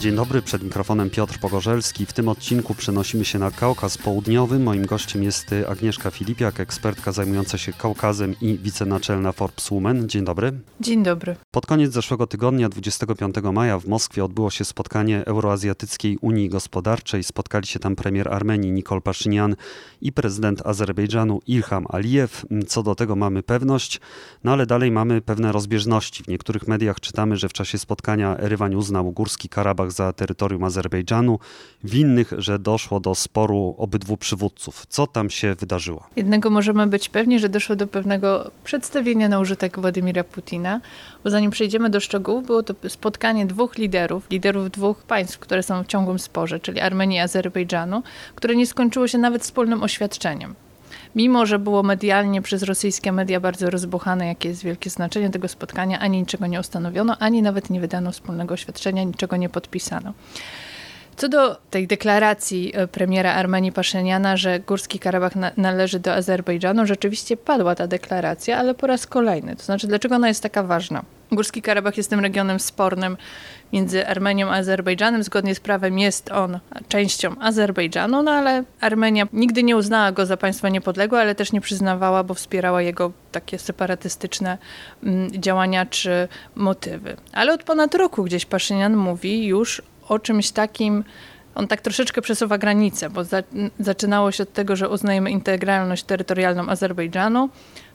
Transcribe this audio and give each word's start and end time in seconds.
Dzień 0.00 0.16
dobry, 0.16 0.42
przed 0.42 0.62
mikrofonem 0.62 1.10
Piotr 1.10 1.38
Pogorzelski. 1.38 2.06
W 2.06 2.12
tym 2.12 2.28
odcinku 2.28 2.74
przenosimy 2.74 3.24
się 3.24 3.38
na 3.38 3.50
Kaukaz 3.50 3.98
Południowy. 3.98 4.58
Moim 4.58 4.86
gościem 4.86 5.22
jest 5.22 5.54
Agnieszka 5.68 6.10
Filipiak, 6.10 6.60
ekspertka 6.60 7.12
zajmująca 7.12 7.58
się 7.58 7.72
Kaukazem 7.72 8.34
i 8.40 8.58
wicenaczelna 8.58 9.32
Forbes 9.32 9.70
Woman. 9.70 10.08
Dzień 10.08 10.24
dobry. 10.24 10.52
Dzień 10.80 11.02
dobry. 11.02 11.36
Pod 11.50 11.66
koniec 11.66 11.92
zeszłego 11.92 12.26
tygodnia, 12.26 12.68
25 12.68 13.34
maja 13.52 13.78
w 13.78 13.86
Moskwie 13.86 14.24
odbyło 14.24 14.50
się 14.50 14.64
spotkanie 14.64 15.24
Euroazjatyckiej 15.26 16.18
Unii 16.20 16.48
Gospodarczej. 16.48 17.24
Spotkali 17.24 17.66
się 17.66 17.78
tam 17.78 17.96
premier 17.96 18.28
Armenii 18.28 18.72
Nikol 18.72 19.02
Paszynian 19.02 19.56
i 20.00 20.12
prezydent 20.12 20.66
Azerbejdżanu 20.66 21.40
Ilham 21.46 21.86
Alijew. 21.88 22.46
Co 22.68 22.82
do 22.82 22.94
tego 22.94 23.16
mamy 23.16 23.42
pewność, 23.42 24.00
no 24.44 24.52
ale 24.52 24.66
dalej 24.66 24.90
mamy 24.90 25.20
pewne 25.20 25.52
rozbieżności. 25.52 26.24
W 26.24 26.28
niektórych 26.28 26.68
mediach 26.68 27.00
czytamy, 27.00 27.36
że 27.36 27.48
w 27.48 27.52
czasie 27.52 27.78
spotkania 27.78 28.38
Erywan 28.38 28.74
uznał 28.74 29.12
Górski 29.12 29.48
Karabach 29.48 29.89
za 29.90 30.12
terytorium 30.12 30.64
Azerbejdżanu, 30.64 31.38
w 31.84 31.94
innych, 31.94 32.32
że 32.38 32.58
doszło 32.58 33.00
do 33.00 33.14
sporu 33.14 33.74
obydwu 33.78 34.16
przywódców. 34.16 34.86
Co 34.88 35.06
tam 35.06 35.30
się 35.30 35.54
wydarzyło? 35.54 36.06
Jednego 36.16 36.50
możemy 36.50 36.86
być 36.86 37.08
pewni, 37.08 37.38
że 37.38 37.48
doszło 37.48 37.76
do 37.76 37.86
pewnego 37.86 38.50
przedstawienia 38.64 39.28
na 39.28 39.40
użytek 39.40 39.80
Władimira 39.80 40.24
Putina, 40.24 40.80
bo 41.24 41.30
zanim 41.30 41.50
przejdziemy 41.50 41.90
do 41.90 42.00
szczegółów, 42.00 42.46
było 42.46 42.62
to 42.62 42.74
spotkanie 42.88 43.46
dwóch 43.46 43.78
liderów, 43.78 44.30
liderów 44.30 44.70
dwóch 44.70 45.02
państw, 45.02 45.38
które 45.38 45.62
są 45.62 45.84
w 45.84 45.86
ciągłym 45.86 46.18
sporze, 46.18 46.60
czyli 46.60 46.80
Armenii 46.80 47.16
i 47.16 47.20
Azerbejdżanu, 47.20 48.02
które 48.34 48.56
nie 48.56 48.66
skończyło 48.66 49.08
się 49.08 49.18
nawet 49.18 49.42
wspólnym 49.42 49.82
oświadczeniem 49.82 50.54
mimo 51.14 51.46
że 51.46 51.58
było 51.58 51.82
medialnie 51.82 52.42
przez 52.42 52.62
rosyjskie 52.62 53.12
media 53.12 53.40
bardzo 53.40 53.70
rozbuchane, 53.70 54.26
jakie 54.26 54.48
jest 54.48 54.62
wielkie 54.62 54.90
znaczenie 54.90 55.30
tego 55.30 55.48
spotkania, 55.48 55.98
ani 55.98 56.18
niczego 56.18 56.46
nie 56.46 56.60
ustanowiono, 56.60 57.16
ani 57.18 57.42
nawet 57.42 57.70
nie 57.70 57.80
wydano 57.80 58.12
wspólnego 58.12 58.54
oświadczenia, 58.54 59.04
niczego 59.04 59.36
nie 59.36 59.48
podpisano. 59.48 60.12
Co 61.20 61.28
do 61.28 61.56
tej 61.70 61.86
deklaracji 61.86 62.72
e, 62.74 62.86
premiera 62.86 63.34
Armenii 63.34 63.72
Paszyniana, 63.72 64.36
że 64.36 64.60
Górski 64.60 64.98
Karabach 64.98 65.36
na, 65.36 65.50
należy 65.56 66.00
do 66.00 66.14
Azerbejdżanu, 66.14 66.86
rzeczywiście 66.86 67.36
padła 67.36 67.74
ta 67.74 67.86
deklaracja, 67.86 68.58
ale 68.58 68.74
po 68.74 68.86
raz 68.86 69.06
kolejny. 69.06 69.56
To 69.56 69.62
znaczy, 69.62 69.86
dlaczego 69.86 70.14
ona 70.14 70.28
jest 70.28 70.42
taka 70.42 70.62
ważna? 70.62 71.02
Górski 71.32 71.62
Karabach 71.62 71.96
jest 71.96 72.10
tym 72.10 72.20
regionem 72.20 72.60
spornym 72.60 73.16
między 73.72 74.06
Armenią 74.06 74.48
a 74.48 74.54
Azerbejdżanem. 74.54 75.22
Zgodnie 75.22 75.54
z 75.54 75.60
prawem 75.60 75.98
jest 75.98 76.32
on 76.32 76.58
częścią 76.88 77.34
Azerbejdżanu, 77.40 78.22
no 78.22 78.30
ale 78.30 78.64
Armenia 78.80 79.26
nigdy 79.32 79.62
nie 79.62 79.76
uznała 79.76 80.12
go 80.12 80.26
za 80.26 80.36
państwo 80.36 80.68
niepodległe, 80.68 81.20
ale 81.20 81.34
też 81.34 81.52
nie 81.52 81.60
przyznawała, 81.60 82.24
bo 82.24 82.34
wspierała 82.34 82.82
jego 82.82 83.12
takie 83.32 83.58
separatystyczne 83.58 84.58
mm, 85.02 85.30
działania 85.32 85.86
czy 85.86 86.28
motywy. 86.54 87.16
Ale 87.32 87.52
od 87.54 87.62
ponad 87.62 87.94
roku 87.94 88.24
gdzieś 88.24 88.46
Paszynian 88.46 88.96
mówi 88.96 89.46
już 89.46 89.82
o 90.10 90.18
czymś 90.18 90.50
takim, 90.50 91.04
on 91.54 91.68
tak 91.68 91.80
troszeczkę 91.80 92.22
przesuwa 92.22 92.58
granicę, 92.58 93.10
bo 93.10 93.24
za, 93.24 93.42
zaczynało 93.78 94.32
się 94.32 94.42
od 94.42 94.52
tego, 94.52 94.76
że 94.76 94.88
uznajemy 94.88 95.30
integralność 95.30 96.04
terytorialną 96.04 96.68
Azerbejdżanu. 96.68 97.48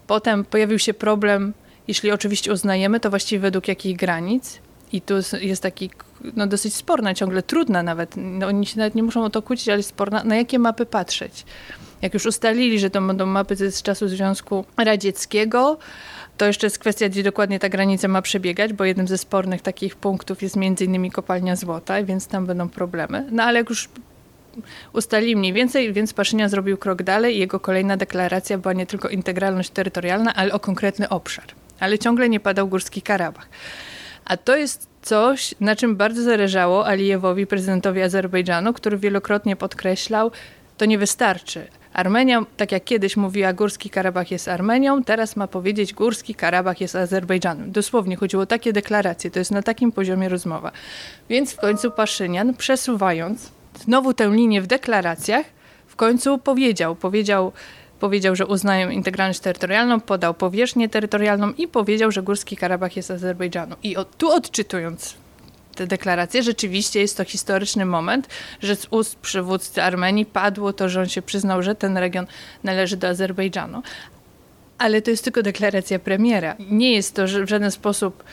Potem 0.08 0.46
pojawił 0.46 0.80
się 0.80 0.94
problem, 0.94 1.54
jeśli 1.88 2.12
oczywiście 2.12 2.54
uznajemy, 2.54 3.00
to 3.00 3.10
właściwie 3.10 3.40
według 3.40 3.68
jakich 3.68 3.98
granic. 3.98 4.60
I 4.92 5.02
tu 5.02 5.14
jest 5.42 5.64
taki 5.64 5.90
no, 6.36 6.48
dosyć 6.48 6.76
sporna, 6.76 7.14
ciągle 7.14 7.44
trudna 7.44 7.84
nawet. 7.84 8.14
No, 8.18 8.48
oni 8.48 8.66
się 8.66 8.78
nawet 8.78 8.96
nie 8.96 9.04
muszą 9.04 9.24
o 9.24 9.30
to 9.30 9.42
kłócić, 9.42 9.70
ale 9.70 9.84
sporna, 9.84 10.24
na 10.24 10.36
jakie 10.36 10.60
mapy 10.60 10.86
patrzeć. 10.86 11.46
Jak 12.02 12.14
już 12.14 12.26
ustalili, 12.26 12.80
że 12.80 12.90
to 12.90 13.02
będą 13.02 13.26
mapy 13.26 13.56
z 13.72 13.82
czasu 13.82 14.08
Związku 14.08 14.66
Radzieckiego, 14.78 15.78
to 16.38 16.46
jeszcze 16.46 16.68
jest 16.68 16.80
kwestia, 16.80 17.10
gdzie 17.10 17.24
dokładnie 17.24 17.60
ta 17.60 17.70
granica 17.70 18.08
ma 18.08 18.22
przebiegać, 18.22 18.74
bo 18.74 18.86
jednym 18.86 19.08
ze 19.08 19.18
spornych 19.18 19.62
takich 19.62 19.96
punktów 19.96 20.42
jest 20.42 20.56
między 20.56 20.86
innymi 20.86 21.12
kopalnia 21.12 21.56
złota, 21.56 22.04
więc 22.04 22.28
tam 22.28 22.46
będą 22.46 22.70
problemy. 22.70 23.26
No 23.32 23.44
ale 23.44 23.60
jak 23.60 23.70
już 23.70 23.90
ustalili 24.94 25.36
mniej 25.36 25.54
więcej, 25.54 25.94
więc 25.94 26.14
Paszynian 26.14 26.50
zrobił 26.50 26.78
krok 26.78 27.04
dalej 27.04 27.36
i 27.36 27.40
jego 27.40 27.60
kolejna 27.60 27.98
deklaracja 27.98 28.58
była 28.58 28.74
nie 28.74 28.86
tylko 28.86 29.10
integralność 29.10 29.70
terytorialna, 29.70 30.34
ale 30.34 30.54
o 30.54 30.60
konkretny 30.60 31.10
obszar. 31.10 31.46
Ale 31.80 32.00
ciągle 32.00 32.30
nie 32.30 32.40
padał 32.40 32.68
Górski 32.68 33.02
Karabach. 33.02 33.50
A 34.26 34.38
to 34.38 34.58
jest 34.58 34.88
coś, 35.02 35.56
na 35.60 35.76
czym 35.76 35.96
bardzo 35.96 36.24
zależało 36.24 36.88
Alijewowi, 36.88 37.48
prezydentowi 37.48 38.02
Azerbejdżanu, 38.02 38.74
który 38.74 38.98
wielokrotnie 38.98 39.56
podkreślał, 39.56 40.32
to 40.78 40.86
nie 40.86 40.98
wystarczy. 40.98 41.68
Armenia, 41.94 42.46
tak 42.58 42.72
jak 42.72 42.84
kiedyś 42.84 43.18
mówiła, 43.18 43.54
Górski 43.54 43.90
Karabach 43.90 44.32
jest 44.32 44.48
Armenią, 44.48 45.04
teraz 45.04 45.36
ma 45.36 45.48
powiedzieć 45.48 45.94
Górski 45.94 46.36
Karabach 46.36 46.82
jest 46.82 46.96
Azerbejdżanem. 46.96 47.72
Dosłownie 47.72 48.16
chodziło 48.16 48.44
o 48.44 48.46
takie 48.46 48.74
deklaracje, 48.74 49.32
to 49.32 49.40
jest 49.40 49.52
na 49.52 49.62
takim 49.62 49.92
poziomie 49.92 50.30
rozmowa. 50.30 50.72
Więc 51.30 51.54
w 51.54 51.58
końcu 51.58 51.92
Paszynian, 51.92 52.54
przesuwając 52.54 53.52
znowu 53.80 54.14
tę 54.14 54.30
linię 54.30 54.62
w 54.62 54.68
deklaracjach, 54.68 55.46
w 55.88 55.96
końcu 55.96 56.38
powiedział, 56.38 56.96
powiedział, 56.96 57.52
powiedział, 58.00 58.36
że 58.36 58.46
uznają 58.46 58.90
integralność 58.90 59.40
terytorialną, 59.40 60.00
podał 60.00 60.34
powierzchnię 60.34 60.90
terytorialną 60.90 61.52
i 61.52 61.68
powiedział, 61.68 62.12
że 62.12 62.24
Górski 62.24 62.58
Karabach 62.58 62.96
jest 62.96 63.12
Azerbejdżanu. 63.12 63.76
I 63.84 63.98
od, 63.98 64.18
tu 64.18 64.32
odczytując 64.32 65.16
te 65.76 65.88
deklaracje. 65.88 66.44
Rzeczywiście 66.44 67.00
jest 67.00 67.18
to 67.18 67.24
historyczny 67.24 67.86
moment, 67.86 68.28
że 68.62 68.76
z 68.76 68.88
ust 68.90 69.16
przywódcy 69.16 69.84
Armenii 69.84 70.26
padło 70.26 70.74
to, 70.74 70.90
że 70.90 71.02
on 71.02 71.10
się 71.10 71.22
przyznał, 71.22 71.64
że 71.64 71.76
ten 71.76 71.98
region 71.98 72.28
należy 72.64 72.98
do 72.98 73.08
Azerbejdżanu. 73.08 73.82
Ale 74.78 75.02
to 75.02 75.12
jest 75.12 75.24
tylko 75.24 75.44
deklaracja 75.44 76.00
premiera. 76.00 76.56
Nie 76.60 76.94
jest 76.94 77.16
to 77.16 77.24
w 77.26 77.50
żaden 77.50 77.72
sposób 77.72 78.24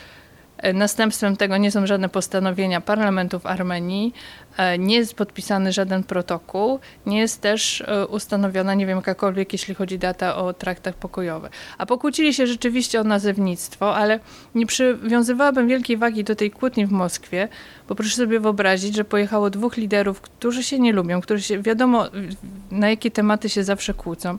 następstwem 0.73 1.37
tego 1.37 1.57
nie 1.57 1.71
są 1.71 1.87
żadne 1.87 2.09
postanowienia 2.09 2.81
parlamentów 2.81 3.45
Armenii, 3.45 4.13
e, 4.57 4.77
nie 4.77 4.95
jest 4.95 5.15
podpisany 5.15 5.71
żaden 5.71 6.03
protokół, 6.03 6.79
nie 7.05 7.19
jest 7.19 7.41
też 7.41 7.81
e, 7.81 8.07
ustanowiona, 8.07 8.73
nie 8.73 8.85
wiem, 8.85 8.97
jakakolwiek, 8.97 9.53
jeśli 9.53 9.75
chodzi 9.75 9.99
data 9.99 10.35
o 10.35 10.53
traktach 10.53 10.95
pokojowy. 10.95 11.49
A 11.77 11.85
pokłócili 11.85 12.33
się 12.33 12.47
rzeczywiście 12.47 13.01
o 13.01 13.03
nazewnictwo, 13.03 13.95
ale 13.95 14.19
nie 14.55 14.65
przywiązywałabym 14.65 15.67
wielkiej 15.67 15.97
wagi 15.97 16.23
do 16.23 16.35
tej 16.35 16.51
kłótni 16.51 16.85
w 16.85 16.91
Moskwie, 16.91 17.47
bo 17.89 17.95
proszę 17.95 18.15
sobie 18.15 18.39
wyobrazić, 18.39 18.95
że 18.95 19.03
pojechało 19.05 19.49
dwóch 19.49 19.77
liderów, 19.77 20.21
którzy 20.21 20.63
się 20.63 20.79
nie 20.79 20.93
lubią, 20.93 21.21
którzy 21.21 21.43
się, 21.43 21.61
wiadomo, 21.61 22.05
na 22.71 22.89
jakie 22.89 23.11
tematy 23.11 23.49
się 23.49 23.63
zawsze 23.63 23.93
kłócą. 23.93 24.37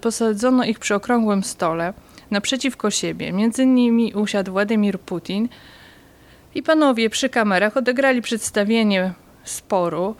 Posadzono 0.00 0.64
ich 0.64 0.78
przy 0.78 0.94
okrągłym 0.94 1.44
stole 1.44 1.92
naprzeciwko 2.32 2.90
siebie. 2.90 3.32
Między 3.32 3.66
nimi 3.66 4.14
usiadł 4.14 4.52
Władimir 4.52 5.00
Putin 5.00 5.48
i 6.54 6.62
panowie 6.62 7.10
przy 7.10 7.28
kamerach 7.28 7.76
odegrali 7.76 8.22
przedstawienie 8.22 9.12
sporu. 9.44 10.14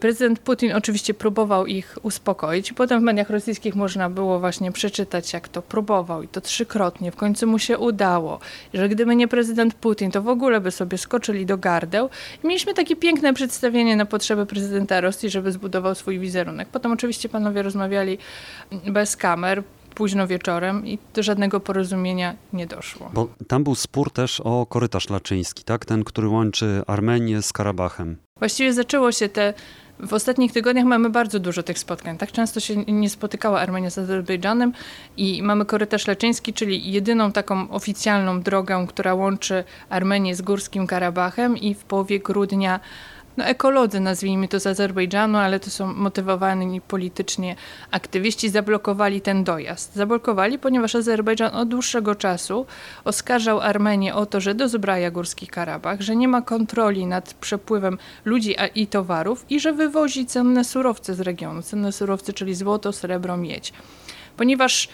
Prezydent 0.00 0.38
Putin 0.38 0.72
oczywiście 0.72 1.14
próbował 1.14 1.66
ich 1.66 1.98
uspokoić. 2.02 2.72
Potem 2.72 3.00
w 3.00 3.02
mediach 3.02 3.30
rosyjskich 3.30 3.74
można 3.74 4.10
było 4.10 4.40
właśnie 4.40 4.72
przeczytać, 4.72 5.32
jak 5.32 5.48
to 5.48 5.62
próbował 5.62 6.22
i 6.22 6.28
to 6.28 6.40
trzykrotnie. 6.40 7.12
W 7.12 7.16
końcu 7.16 7.46
mu 7.46 7.58
się 7.58 7.78
udało, 7.78 8.40
że 8.74 8.88
gdyby 8.88 9.16
nie 9.16 9.28
prezydent 9.28 9.74
Putin, 9.74 10.10
to 10.10 10.22
w 10.22 10.28
ogóle 10.28 10.60
by 10.60 10.70
sobie 10.70 10.98
skoczyli 10.98 11.46
do 11.46 11.58
gardeł. 11.58 12.10
I 12.44 12.46
mieliśmy 12.46 12.74
takie 12.74 12.96
piękne 12.96 13.34
przedstawienie 13.34 13.96
na 13.96 14.06
potrzeby 14.06 14.46
prezydenta 14.46 15.00
Rosji, 15.00 15.30
żeby 15.30 15.52
zbudował 15.52 15.94
swój 15.94 16.18
wizerunek. 16.18 16.68
Potem 16.68 16.92
oczywiście 16.92 17.28
panowie 17.28 17.62
rozmawiali 17.62 18.18
bez 18.86 19.16
kamer 19.16 19.62
późno 19.96 20.26
wieczorem 20.26 20.86
i 20.86 20.98
do 21.14 21.22
żadnego 21.22 21.60
porozumienia 21.60 22.34
nie 22.52 22.66
doszło. 22.66 23.10
Bo 23.14 23.28
tam 23.48 23.64
był 23.64 23.74
spór 23.74 24.10
też 24.10 24.40
o 24.40 24.66
korytarz 24.66 25.10
laczyński, 25.10 25.64
tak? 25.64 25.84
Ten, 25.84 26.04
który 26.04 26.28
łączy 26.28 26.82
Armenię 26.86 27.42
z 27.42 27.52
Karabachem. 27.52 28.16
Właściwie 28.38 28.72
zaczęło 28.72 29.12
się 29.12 29.28
te 29.28 29.54
w 30.00 30.12
ostatnich 30.12 30.52
tygodniach 30.52 30.84
mamy 30.84 31.10
bardzo 31.10 31.40
dużo 31.40 31.62
tych 31.62 31.78
spotkań. 31.78 32.18
Tak 32.18 32.32
często 32.32 32.60
się 32.60 32.76
nie 32.76 33.10
spotykała 33.10 33.60
Armenia 33.60 33.90
z 33.90 33.98
Azerbejdżanem 33.98 34.72
i 35.16 35.42
mamy 35.42 35.64
korytarz 35.64 36.06
leczyński, 36.06 36.52
czyli 36.52 36.92
jedyną 36.92 37.32
taką 37.32 37.70
oficjalną 37.70 38.40
drogę, 38.40 38.86
która 38.88 39.14
łączy 39.14 39.64
Armenię 39.88 40.34
z 40.34 40.42
Górskim 40.42 40.86
Karabachem 40.86 41.56
i 41.56 41.74
w 41.74 41.84
połowie 41.84 42.20
grudnia 42.20 42.80
no, 43.36 43.44
ekolodzy, 43.44 44.00
nazwijmy 44.00 44.48
to 44.48 44.60
z 44.60 44.66
Azerbejdżanu, 44.66 45.38
ale 45.38 45.60
to 45.60 45.70
są 45.70 45.94
motywowani 45.94 46.80
politycznie 46.80 47.56
aktywiści, 47.90 48.50
zablokowali 48.50 49.20
ten 49.20 49.44
dojazd. 49.44 49.94
Zablokowali, 49.94 50.58
ponieważ 50.58 50.94
Azerbejdżan 50.94 51.54
od 51.54 51.68
dłuższego 51.68 52.14
czasu 52.14 52.66
oskarżał 53.04 53.60
Armenię 53.60 54.14
o 54.14 54.26
to, 54.26 54.40
że 54.40 54.54
dozbraja 54.54 55.10
Górski 55.10 55.46
Karabach, 55.46 56.00
że 56.00 56.16
nie 56.16 56.28
ma 56.28 56.42
kontroli 56.42 57.06
nad 57.06 57.34
przepływem 57.34 57.98
ludzi 58.24 58.56
i 58.74 58.86
towarów 58.86 59.44
i 59.50 59.60
że 59.60 59.72
wywozi 59.72 60.26
cenne 60.26 60.64
surowce 60.64 61.14
z 61.14 61.20
regionu. 61.20 61.62
Cenne 61.62 61.92
surowce, 61.92 62.32
czyli 62.32 62.54
złoto, 62.54 62.92
srebro, 62.92 63.36
miedź. 63.36 63.72
Ponieważ 64.36 64.88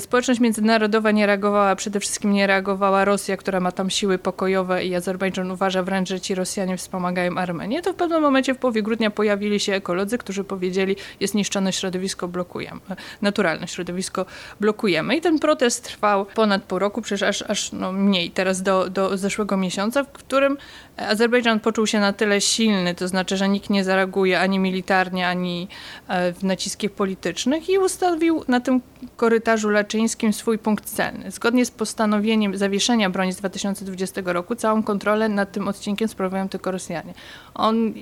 społeczność 0.00 0.40
międzynarodowa 0.40 1.10
nie 1.10 1.26
reagowała, 1.26 1.76
przede 1.76 2.00
wszystkim 2.00 2.32
nie 2.32 2.46
reagowała 2.46 3.04
Rosja, 3.04 3.36
która 3.36 3.60
ma 3.60 3.72
tam 3.72 3.90
siły 3.90 4.18
pokojowe 4.18 4.84
i 4.84 4.94
Azerbejdżan 4.94 5.50
uważa 5.50 5.82
wręcz, 5.82 6.08
że 6.08 6.20
ci 6.20 6.34
Rosjanie 6.34 6.76
wspomagają 6.76 7.38
Armenię. 7.38 7.82
To 7.82 7.92
w 7.92 7.96
pewnym 7.96 8.22
momencie 8.22 8.54
w 8.54 8.58
połowie 8.58 8.82
grudnia 8.82 9.10
pojawili 9.10 9.60
się 9.60 9.74
ekolodzy, 9.74 10.18
którzy 10.18 10.44
powiedzieli, 10.44 10.96
jest 11.20 11.34
niszczone 11.34 11.72
środowisko, 11.72 12.28
blokujemy. 12.28 12.80
Naturalne 13.22 13.68
środowisko 13.68 14.26
blokujemy. 14.60 15.16
I 15.16 15.20
ten 15.20 15.38
protest 15.38 15.84
trwał 15.84 16.26
ponad 16.26 16.62
pół 16.62 16.78
roku, 16.78 17.02
przecież 17.02 17.22
aż, 17.22 17.50
aż 17.50 17.72
no 17.72 17.92
mniej, 17.92 18.30
teraz 18.30 18.62
do, 18.62 18.90
do 18.90 19.16
zeszłego 19.16 19.56
miesiąca, 19.56 20.04
w 20.04 20.12
którym 20.12 20.58
Azerbejdżan 20.96 21.60
poczuł 21.60 21.86
się 21.86 22.00
na 22.00 22.12
tyle 22.12 22.40
silny, 22.40 22.94
to 22.94 23.08
znaczy, 23.08 23.36
że 23.36 23.48
nikt 23.48 23.70
nie 23.70 23.84
zareaguje 23.84 24.40
ani 24.40 24.58
militarnie, 24.58 25.28
ani 25.28 25.68
e, 26.08 26.32
w 26.32 26.44
naciskach 26.44 26.90
politycznych 26.90 27.68
i 27.68 27.78
ustawił 27.78 28.44
na 28.48 28.60
tym 28.60 28.80
korytarzu 29.16 29.57
laczyńskim 29.64 30.32
swój 30.32 30.58
punkt 30.58 30.84
celny. 30.84 31.30
Zgodnie 31.30 31.66
z 31.66 31.70
postanowieniem 31.70 32.56
zawieszenia 32.56 33.10
broni 33.10 33.32
z 33.32 33.36
2020 33.36 34.20
roku, 34.24 34.54
całą 34.54 34.82
kontrolę 34.82 35.28
nad 35.28 35.52
tym 35.52 35.68
odcinkiem 35.68 36.08
sprawują 36.08 36.48
tylko 36.48 36.70
Rosjanie. 36.70 37.14
On, 37.54 37.94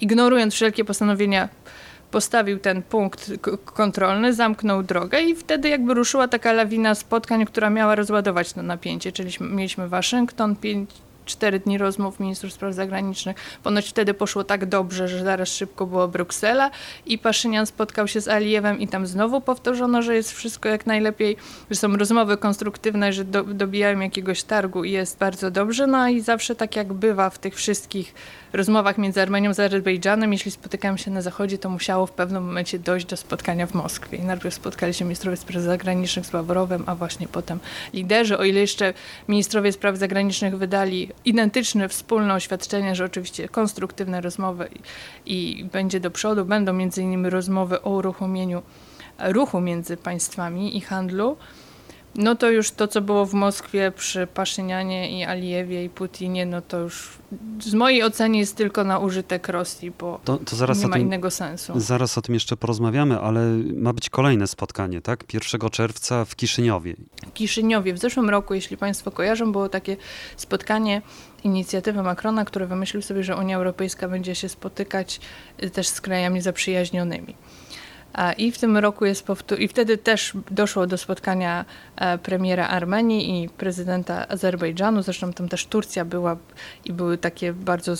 ignorując 0.00 0.54
wszelkie 0.54 0.84
postanowienia 0.84 1.48
postawił 2.10 2.58
ten 2.58 2.82
punkt 2.82 3.30
kontrolny, 3.64 4.34
zamknął 4.34 4.82
drogę 4.82 5.22
i 5.22 5.34
wtedy 5.34 5.68
jakby 5.68 5.94
ruszyła 5.94 6.28
taka 6.28 6.52
lawina 6.52 6.94
spotkań, 6.94 7.46
która 7.46 7.70
miała 7.70 7.94
rozładować 7.94 8.52
to 8.52 8.62
napięcie. 8.62 9.12
Czyli 9.12 9.30
mieliśmy 9.40 9.88
Waszyngton, 9.88 10.56
cztery 11.24 11.60
dni 11.60 11.78
rozmów 11.78 12.20
ministrów 12.20 12.52
spraw 12.52 12.74
zagranicznych. 12.74 13.36
Ponoć 13.62 13.88
wtedy 13.88 14.14
poszło 14.14 14.44
tak 14.44 14.66
dobrze, 14.66 15.08
że 15.08 15.24
zaraz 15.24 15.48
szybko 15.48 15.86
było 15.86 16.08
Bruksela 16.08 16.70
i 17.06 17.18
Paszynian 17.18 17.66
spotkał 17.66 18.08
się 18.08 18.20
z 18.20 18.28
Alijewem 18.28 18.80
i 18.80 18.88
tam 18.88 19.06
znowu 19.06 19.40
powtórzono, 19.40 20.02
że 20.02 20.14
jest 20.14 20.32
wszystko 20.32 20.68
jak 20.68 20.86
najlepiej, 20.86 21.36
że 21.70 21.76
są 21.76 21.96
rozmowy 21.96 22.36
konstruktywne, 22.36 23.12
że 23.12 23.24
do, 23.24 23.42
dobijają 23.44 24.00
jakiegoś 24.00 24.42
targu 24.42 24.84
i 24.84 24.90
jest 24.90 25.18
bardzo 25.18 25.50
dobrze. 25.50 25.86
No 25.86 26.08
i 26.08 26.20
zawsze 26.20 26.54
tak 26.54 26.76
jak 26.76 26.92
bywa 26.92 27.30
w 27.30 27.38
tych 27.38 27.54
wszystkich 27.54 28.14
rozmowach 28.52 28.98
między 28.98 29.22
Armenią 29.22 29.50
a 29.50 29.62
Azerbejdżanem, 29.62 30.32
jeśli 30.32 30.50
spotykają 30.50 30.96
się 30.96 31.10
na 31.10 31.22
zachodzie, 31.22 31.58
to 31.58 31.70
musiało 31.70 32.06
w 32.06 32.10
pewnym 32.10 32.44
momencie 32.44 32.78
dojść 32.78 33.06
do 33.06 33.16
spotkania 33.16 33.66
w 33.66 33.74
Moskwie. 33.74 34.18
I 34.18 34.22
najpierw 34.22 34.54
spotkali 34.54 34.94
się 34.94 35.04
ministrowie 35.04 35.36
spraw 35.36 35.62
zagranicznych 35.62 36.26
z 36.26 36.34
Ławrowem, 36.34 36.84
a 36.86 36.94
właśnie 36.94 37.28
potem 37.28 37.58
liderzy. 37.94 38.38
O 38.38 38.44
ile 38.44 38.60
jeszcze 38.60 38.94
ministrowie 39.28 39.72
spraw 39.72 39.96
zagranicznych 39.96 40.58
wydali 40.58 41.08
identyczne, 41.24 41.88
wspólne 41.88 42.34
oświadczenie, 42.34 42.94
że 42.94 43.04
oczywiście 43.04 43.48
konstruktywne 43.48 44.20
rozmowy 44.20 44.68
i, 45.26 45.60
i 45.60 45.64
będzie 45.64 46.00
do 46.00 46.10
przodu, 46.10 46.44
będą 46.44 46.72
między 46.72 47.02
innymi 47.02 47.30
rozmowy 47.30 47.82
o 47.82 47.90
uruchomieniu 47.90 48.62
ruchu 49.18 49.60
między 49.60 49.96
państwami 49.96 50.76
i 50.76 50.80
handlu, 50.80 51.36
no 52.14 52.34
to 52.34 52.50
już 52.50 52.70
to, 52.70 52.88
co 52.88 53.00
było 53.00 53.26
w 53.26 53.34
Moskwie 53.34 53.92
przy 53.96 54.26
Paszynianie 54.26 55.18
i 55.18 55.24
Alijewie 55.24 55.84
i 55.84 55.88
Putinie, 55.88 56.46
no 56.46 56.62
to 56.62 56.78
już 56.78 57.10
z 57.60 57.74
mojej 57.74 58.02
oceny 58.02 58.36
jest 58.38 58.56
tylko 58.56 58.84
na 58.84 58.98
użytek 58.98 59.48
Rosji, 59.48 59.92
bo 59.98 60.20
to, 60.24 60.38
to 60.38 60.74
nie 60.74 60.86
ma 60.86 60.94
tym, 60.96 61.02
innego 61.02 61.30
sensu. 61.30 61.72
Zaraz 61.80 62.18
o 62.18 62.22
tym 62.22 62.34
jeszcze 62.34 62.56
porozmawiamy, 62.56 63.20
ale 63.20 63.46
ma 63.74 63.92
być 63.92 64.10
kolejne 64.10 64.46
spotkanie, 64.46 65.00
tak? 65.00 65.24
1 65.34 65.70
czerwca 65.70 66.24
w 66.24 66.36
Kiszyniowie. 66.36 66.96
W 67.26 67.32
Kiszyniowie. 67.32 67.94
W 67.94 67.98
zeszłym 67.98 68.30
roku, 68.30 68.54
jeśli 68.54 68.76
Państwo 68.76 69.10
kojarzą, 69.10 69.52
było 69.52 69.68
takie 69.68 69.96
spotkanie 70.36 71.02
inicjatywy 71.44 72.02
Macrona, 72.02 72.44
który 72.44 72.66
wymyślił 72.66 73.02
sobie, 73.02 73.24
że 73.24 73.36
Unia 73.36 73.56
Europejska 73.56 74.08
będzie 74.08 74.34
się 74.34 74.48
spotykać 74.48 75.20
też 75.72 75.88
z 75.88 76.00
krajami 76.00 76.40
zaprzyjaźnionymi. 76.40 77.34
I 78.38 78.52
w 78.52 78.58
tym 78.58 78.76
roku 78.76 79.04
jest 79.04 79.26
powtór... 79.26 79.60
I 79.60 79.68
wtedy 79.68 79.98
też 79.98 80.32
doszło 80.50 80.86
do 80.86 80.98
spotkania 80.98 81.64
e, 81.96 82.18
premiera 82.18 82.68
Armenii 82.68 83.44
i 83.44 83.48
prezydenta 83.48 84.28
Azerbejdżanu. 84.28 85.02
Zresztą 85.02 85.32
tam 85.32 85.48
też 85.48 85.66
Turcja 85.66 86.04
była 86.04 86.36
i 86.84 86.92
były 86.92 87.18
takie 87.18 87.52
bardzo... 87.52 87.94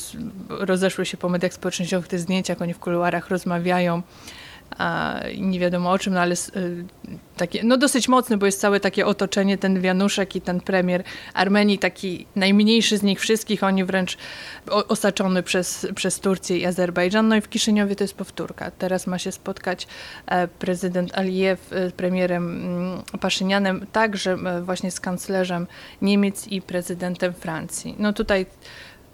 Rozeszły 0.48 1.06
się 1.06 1.16
po 1.16 1.28
mediach 1.28 1.52
społecznościowych 1.52 2.08
te 2.08 2.18
zdjęcia, 2.18 2.52
jak 2.52 2.62
oni 2.62 2.74
w 2.74 2.78
kuluarach 2.78 3.28
rozmawiają 3.28 4.02
nie 5.38 5.60
wiadomo 5.60 5.90
o 5.90 5.98
czym, 5.98 6.14
no 6.14 6.20
ale 6.20 6.34
y, 6.34 6.84
takie, 7.36 7.64
no 7.64 7.76
dosyć 7.76 8.08
mocny, 8.08 8.36
bo 8.36 8.46
jest 8.46 8.60
całe 8.60 8.80
takie 8.80 9.06
otoczenie, 9.06 9.58
ten 9.58 9.80
Wianuszek 9.80 10.36
i 10.36 10.40
ten 10.40 10.60
premier 10.60 11.02
Armenii, 11.34 11.78
taki 11.78 12.26
najmniejszy 12.36 12.98
z 12.98 13.02
nich 13.02 13.20
wszystkich, 13.20 13.64
oni 13.64 13.84
wręcz 13.84 14.18
osaczony 14.88 15.42
przez, 15.42 15.86
przez 15.94 16.20
Turcję 16.20 16.58
i 16.58 16.66
Azerbejdżan. 16.66 17.28
No 17.28 17.36
i 17.36 17.40
w 17.40 17.48
Kiszyniowie 17.48 17.96
to 17.96 18.04
jest 18.04 18.14
powtórka. 18.14 18.70
Teraz 18.70 19.06
ma 19.06 19.18
się 19.18 19.32
spotkać 19.32 19.86
e, 20.26 20.48
prezydent 20.48 21.18
Alijew 21.18 21.72
e, 21.72 21.90
z 21.90 21.92
premierem 21.92 22.44
mm, 22.50 23.02
Paszynianem, 23.20 23.86
także 23.92 24.32
e, 24.32 24.62
właśnie 24.62 24.90
z 24.90 25.00
kanclerzem 25.00 25.66
Niemiec 26.02 26.48
i 26.48 26.62
prezydentem 26.62 27.32
Francji. 27.32 27.94
No 27.98 28.12
tutaj 28.12 28.46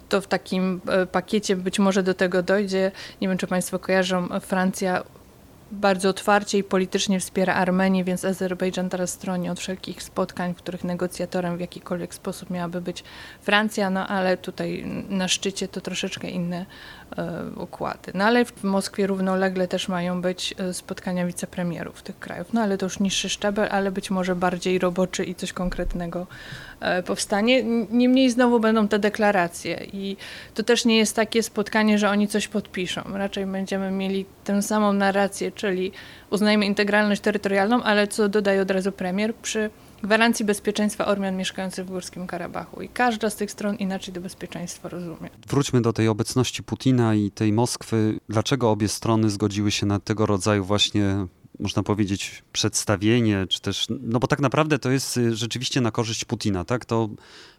to 0.09 0.21
w 0.21 0.27
takim 0.27 0.81
pakiecie 1.11 1.55
być 1.55 1.79
może 1.79 2.03
do 2.03 2.13
tego 2.13 2.43
dojdzie. 2.43 2.91
Nie 3.21 3.27
wiem, 3.27 3.37
czy 3.37 3.47
Państwo 3.47 3.79
kojarzą, 3.79 4.27
Francja 4.39 5.03
bardzo 5.71 6.09
otwarcie 6.09 6.57
i 6.57 6.63
politycznie 6.63 7.19
wspiera 7.19 7.53
Armenię, 7.53 8.03
więc 8.03 8.25
Azerbejdżan 8.25 8.89
teraz 8.89 9.09
stroni 9.09 9.49
od 9.49 9.59
wszelkich 9.59 10.03
spotkań, 10.03 10.53
w 10.53 10.57
których 10.57 10.83
negocjatorem 10.83 11.57
w 11.57 11.59
jakikolwiek 11.59 12.13
sposób 12.13 12.49
miałaby 12.49 12.81
być 12.81 13.03
Francja, 13.41 13.89
no 13.89 14.07
ale 14.07 14.37
tutaj 14.37 14.85
na 15.09 15.27
szczycie 15.27 15.67
to 15.67 15.81
troszeczkę 15.81 16.29
inne 16.29 16.65
e, 17.17 17.43
układy. 17.55 18.11
No 18.13 18.23
ale 18.23 18.45
w 18.45 18.63
Moskwie 18.63 19.07
równolegle 19.07 19.67
też 19.67 19.87
mają 19.87 20.21
być 20.21 20.55
e, 20.57 20.73
spotkania 20.73 21.25
wicepremierów 21.25 22.03
tych 22.03 22.19
krajów, 22.19 22.53
no 22.53 22.61
ale 22.61 22.77
to 22.77 22.85
już 22.85 22.99
niższy 22.99 23.29
szczebel, 23.29 23.67
ale 23.71 23.91
być 23.91 24.11
może 24.11 24.35
bardziej 24.35 24.79
roboczy 24.79 25.23
i 25.23 25.35
coś 25.35 25.53
konkretnego 25.53 26.27
e, 26.79 27.03
powstanie. 27.03 27.63
Niemniej 27.89 28.29
znowu 28.29 28.59
będą 28.59 28.87
te 28.87 28.99
deklaracje 28.99 29.85
i 29.93 30.17
to 30.53 30.63
też 30.63 30.85
nie 30.85 30.97
jest 30.97 31.15
takie 31.15 31.43
spotkanie, 31.43 31.97
że 31.97 32.09
oni 32.09 32.27
coś 32.27 32.47
podpiszą. 32.47 33.01
Raczej 33.13 33.45
będziemy 33.45 33.91
mieli 33.91 34.25
tę 34.43 34.61
samą 34.61 34.93
narrację, 34.93 35.51
czyli 35.59 35.91
uznajmy 36.29 36.65
integralność 36.65 37.21
terytorialną, 37.21 37.83
ale 37.83 38.07
co 38.07 38.29
dodaje 38.29 38.61
od 38.61 38.71
razu 38.71 38.91
premier, 38.91 39.35
przy 39.35 39.69
gwarancji 40.03 40.45
bezpieczeństwa 40.45 41.05
Ormian 41.05 41.37
mieszkających 41.37 41.85
w 41.85 41.89
Górskim 41.89 42.27
Karabachu. 42.27 42.81
I 42.81 42.89
każda 42.89 43.29
z 43.29 43.35
tych 43.35 43.51
stron 43.51 43.75
inaczej 43.75 44.13
to 44.13 44.21
bezpieczeństwo 44.21 44.89
rozumie. 44.89 45.29
Wróćmy 45.47 45.81
do 45.81 45.93
tej 45.93 46.07
obecności 46.07 46.63
Putina 46.63 47.15
i 47.15 47.31
tej 47.31 47.53
Moskwy. 47.53 48.19
Dlaczego 48.29 48.71
obie 48.71 48.87
strony 48.87 49.29
zgodziły 49.29 49.71
się 49.71 49.85
na 49.85 49.99
tego 49.99 50.25
rodzaju 50.25 50.63
właśnie 50.63 51.25
można 51.59 51.83
powiedzieć, 51.83 52.43
przedstawienie, 52.53 53.45
czy 53.49 53.61
też, 53.61 53.87
no 54.01 54.19
bo 54.19 54.27
tak 54.27 54.39
naprawdę 54.39 54.79
to 54.79 54.91
jest 54.91 55.17
y, 55.17 55.35
rzeczywiście 55.35 55.81
na 55.81 55.91
korzyść 55.91 56.25
Putina, 56.25 56.65
tak? 56.65 56.85
To 56.85 57.09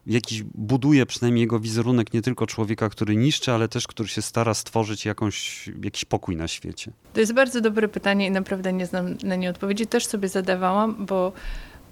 jakiś 0.06 0.42
buduje 0.42 1.06
przynajmniej 1.06 1.42
jego 1.42 1.60
wizerunek 1.60 2.14
nie 2.14 2.22
tylko 2.22 2.46
człowieka, 2.46 2.88
który 2.88 3.16
niszczy, 3.16 3.52
ale 3.52 3.68
też 3.68 3.86
który 3.86 4.08
się 4.08 4.22
stara 4.22 4.54
stworzyć 4.54 5.04
jakąś, 5.04 5.68
jakiś 5.84 6.04
pokój 6.04 6.36
na 6.36 6.48
świecie. 6.48 6.92
To 7.12 7.20
jest 7.20 7.32
bardzo 7.32 7.60
dobre 7.60 7.88
pytanie 7.88 8.26
i 8.26 8.30
naprawdę 8.30 8.72
nie 8.72 8.86
znam 8.86 9.16
na 9.22 9.36
nie 9.36 9.50
odpowiedzi. 9.50 9.86
Też 9.86 10.06
sobie 10.06 10.28
zadawałam, 10.28 11.06
bo 11.06 11.32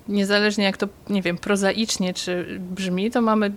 niezależnie 0.09 0.65
jak 0.65 0.77
to, 0.77 0.89
nie 1.11 1.23
wiem, 1.23 1.39
prozaicznie 1.39 2.15
czy 2.15 2.61
brzmi, 2.61 3.11
to 3.11 3.23
mamy 3.23 3.53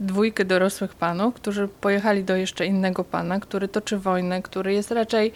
dwójkę 0.00 0.44
dorosłych 0.44 0.94
panów, 0.94 1.34
którzy 1.34 1.68
pojechali 1.80 2.24
do 2.24 2.36
jeszcze 2.36 2.66
innego 2.66 3.04
pana, 3.04 3.40
który 3.40 3.68
toczy 3.68 3.98
wojnę, 3.98 4.42
który 4.42 4.72
jest 4.72 4.90
raczej 4.90 5.32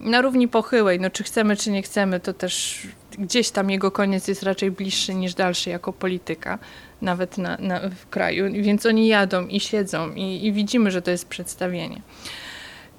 na 0.00 0.20
równi 0.20 0.48
pochyłej. 0.48 1.00
No 1.00 1.10
czy 1.10 1.24
chcemy, 1.24 1.56
czy 1.56 1.70
nie 1.70 1.82
chcemy, 1.82 2.20
to 2.20 2.32
też 2.32 2.82
gdzieś 3.18 3.50
tam 3.50 3.70
jego 3.70 3.90
koniec 3.90 4.28
jest 4.28 4.42
raczej 4.42 4.70
bliższy 4.70 5.14
niż 5.14 5.34
dalszy 5.34 5.70
jako 5.70 5.92
polityka, 5.92 6.58
nawet 7.02 7.38
na, 7.38 7.56
na 7.56 7.80
w 7.90 8.08
kraju. 8.08 8.52
Więc 8.52 8.86
oni 8.86 9.08
jadą 9.08 9.46
i 9.46 9.60
siedzą 9.60 10.12
i, 10.14 10.46
i 10.46 10.52
widzimy, 10.52 10.90
że 10.90 11.02
to 11.02 11.10
jest 11.10 11.28
przedstawienie. 11.28 12.00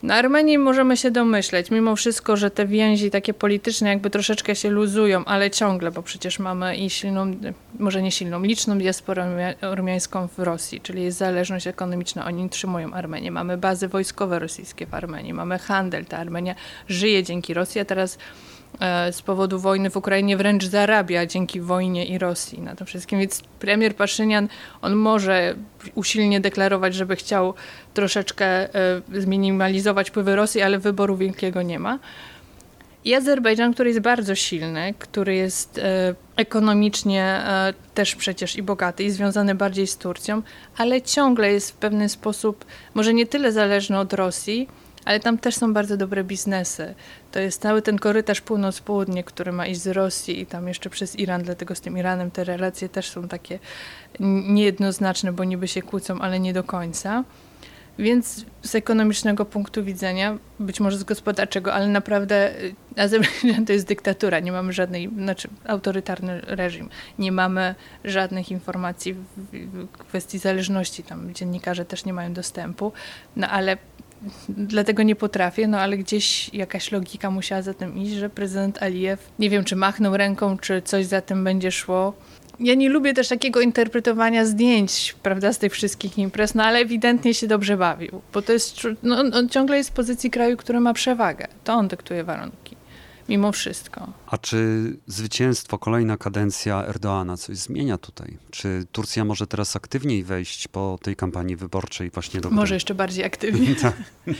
Na 0.04 0.16
Armenii 0.16 0.58
możemy 0.58 0.98
się 0.98 1.12
domyśleć, 1.12 1.72
mimo 1.72 1.96
wszystko, 1.96 2.38
że 2.38 2.52
te 2.52 2.68
więzi 2.68 3.12
takie 3.12 3.34
polityczne 3.34 3.90
jakby 3.90 4.10
troszeczkę 4.10 4.56
się 4.56 4.70
luzują, 4.70 5.26
ale 5.26 5.52
ciągle, 5.52 5.92
bo 5.92 6.04
przecież 6.04 6.40
mamy 6.40 6.78
i 6.78 6.90
silną, 6.90 7.32
może 7.80 8.02
nie 8.02 8.12
silną, 8.12 8.42
liczną 8.42 8.78
diasporę 8.78 9.56
ormiańską 9.62 10.28
w 10.28 10.40
Rosji, 10.40 10.82
czyli 10.82 11.04
jest 11.04 11.18
zależność 11.18 11.68
ekonomiczna, 11.68 12.26
oni 12.26 12.46
utrzymują 12.46 12.94
Armenię. 12.94 13.32
Mamy 13.32 13.58
bazy 13.58 13.88
wojskowe 13.88 14.40
rosyjskie 14.40 14.86
w 14.86 14.94
Armenii, 14.94 15.34
mamy 15.34 15.60
handel, 15.60 16.06
ta 16.06 16.18
Armenia 16.18 16.56
żyje 16.88 17.24
dzięki 17.24 17.54
Rosji, 17.54 17.82
a 17.82 17.86
teraz 17.86 18.18
z 19.12 19.22
powodu 19.22 19.60
wojny 19.60 19.90
w 19.90 19.98
Ukrainie 19.98 20.38
wręcz 20.38 20.66
zarabia 20.66 21.26
dzięki 21.26 21.62
wojnie 21.62 22.06
i 22.06 22.18
Rosji 22.18 22.62
na 22.62 22.76
to 22.76 22.86
wszystkim. 22.86 23.20
Więc 23.20 23.42
premier 23.60 23.96
Paszynian, 23.96 24.48
on 24.82 24.96
może 24.96 25.56
usilnie 25.96 26.40
deklarować, 26.40 26.96
żeby 26.96 27.16
chciał 27.16 27.54
troszeczkę 27.94 28.46
e, 28.46 29.02
zminimalizować 29.14 30.10
wpływy 30.10 30.36
Rosji, 30.36 30.62
ale 30.62 30.80
wyboru 30.80 31.18
wielkiego 31.18 31.62
nie 31.62 31.80
ma. 31.80 32.00
I 33.06 33.16
Azerbejdżan, 33.16 33.74
który 33.74 33.90
jest 33.90 34.02
bardzo 34.02 34.36
silny, 34.36 34.94
który 35.00 35.36
jest 35.36 35.78
e, 35.78 36.16
ekonomicznie 36.36 37.44
też 37.94 38.16
przecież 38.16 38.56
i 38.56 38.64
bogaty 38.64 39.04
i 39.04 39.12
związany 39.12 39.56
bardziej 39.56 39.88
z 39.88 39.98
Turcją, 39.98 40.42
ale 40.78 41.02
ciągle 41.02 41.54
jest 41.54 41.72
w 41.72 41.76
pewien 41.76 42.10
sposób 42.10 42.66
może 42.94 43.14
nie 43.14 43.26
tyle 43.26 43.52
zależny 43.52 44.00
od 44.00 44.14
Rosji, 44.14 44.68
ale 45.08 45.20
tam 45.20 45.38
też 45.38 45.56
są 45.56 45.74
bardzo 45.74 45.98
dobre 45.98 46.24
biznesy. 46.24 46.96
To 47.32 47.40
jest 47.40 47.62
cały 47.62 47.82
ten 47.82 48.00
korytarz 48.00 48.42
północ-południe, 48.42 49.24
który 49.24 49.52
ma 49.52 49.68
iść 49.68 49.82
z 49.82 49.88
Rosji 49.88 50.42
i 50.42 50.46
tam 50.46 50.68
jeszcze 50.68 50.90
przez 50.90 51.20
Iran, 51.20 51.44
dlatego 51.44 51.76
z 51.76 51.82
tym 51.82 51.98
Iranem 51.98 52.32
te 52.32 52.44
relacje 52.44 52.90
też 52.90 53.10
są 53.10 53.28
takie 53.28 53.60
niejednoznaczne, 54.20 55.32
bo 55.34 55.44
niby 55.44 55.68
się 55.68 55.82
kłócą, 55.82 56.20
ale 56.20 56.40
nie 56.40 56.54
do 56.54 56.64
końca. 56.64 57.24
Więc 58.00 58.46
z 58.62 58.76
ekonomicznego 58.76 59.46
punktu 59.46 59.84
widzenia, 59.84 60.38
być 60.60 60.80
może 60.80 60.98
z 60.98 61.04
gospodarczego, 61.04 61.74
ale 61.74 61.88
naprawdę 61.88 62.62
y, 62.62 62.76
Azerbejdżan 62.96 63.66
to 63.68 63.74
jest 63.74 63.88
dyktatura. 63.88 64.40
Nie 64.40 64.52
mamy 64.52 64.74
żadnej, 64.74 65.10
znaczy 65.18 65.48
autorytarny 65.66 66.42
reżim. 66.42 66.90
Nie 67.20 67.32
mamy 67.32 67.76
żadnych 68.04 68.52
informacji 68.52 69.14
w, 69.14 69.88
kwestii 69.92 70.40
zależności. 70.40 71.04
Tam 71.04 71.34
dziennikarze 71.34 71.86
też 71.86 72.06
nie 72.06 72.14
mają 72.14 72.34
dostępu. 72.34 72.92
No 73.36 73.48
ale 73.50 73.78
dlatego 74.50 75.04
nie 75.04 75.16
potrafię, 75.16 75.68
no 75.68 75.80
ale 75.80 75.98
gdzieś 75.98 76.54
jakaś 76.54 76.92
logika 76.92 77.32
musiała 77.32 77.62
za 77.62 77.74
tym 77.74 77.98
iść, 77.98 78.14
że 78.14 78.30
prezydent 78.30 78.84
Alijew, 78.84 79.32
nie 79.40 79.50
wiem 79.50 79.64
czy 79.64 79.76
machnął 79.76 80.18
ręką, 80.18 80.58
czy 80.58 80.82
coś 80.82 81.06
za 81.06 81.22
tym 81.22 81.44
będzie 81.44 81.72
szło, 81.72 82.14
ja 82.60 82.76
nie 82.76 82.90
lubię 82.90 83.14
też 83.14 83.28
takiego 83.28 83.62
interpretowania 83.62 84.46
zdjęć, 84.46 85.16
prawda, 85.24 85.54
z 85.54 85.60
tych 85.60 85.74
wszystkich 85.74 86.18
imprez, 86.18 86.56
no 86.56 86.64
ale 86.64 86.80
ewidentnie 86.80 87.34
się 87.34 87.48
dobrze 87.48 87.78
bawił, 87.78 88.22
bo 88.34 88.42
to 88.42 88.54
jest, 88.54 88.78
no, 89.04 89.20
on 89.34 89.50
ciągle 89.50 89.78
jest 89.78 89.90
w 89.90 89.94
pozycji 89.94 90.32
kraju, 90.32 90.58
który 90.58 90.80
ma 90.80 90.94
przewagę. 90.94 91.48
To 91.64 91.74
on 91.74 91.88
dyktuje 91.88 92.24
warunki, 92.24 92.67
mimo 93.30 93.52
wszystko. 93.52 94.08
A 94.28 94.38
czy 94.38 94.58
zwycięstwo, 95.08 95.78
kolejna 95.78 96.18
kadencja 96.18 96.86
Erdoana 96.86 97.38
coś 97.38 97.58
zmienia 97.58 97.98
tutaj? 97.98 98.38
Czy 98.52 98.86
Turcja 98.92 99.26
może 99.26 99.48
teraz 99.48 99.76
aktywniej 99.76 100.24
wejść 100.24 100.68
po 100.68 101.00
tej 101.02 101.16
kampanii 101.16 101.56
wyborczej 101.56 102.10
właśnie 102.10 102.42
do? 102.42 102.50
Może 102.50 102.74
jeszcze 102.74 102.96
bardziej 102.96 103.26
aktywnie. 103.26 103.76
Tak. 103.82 103.96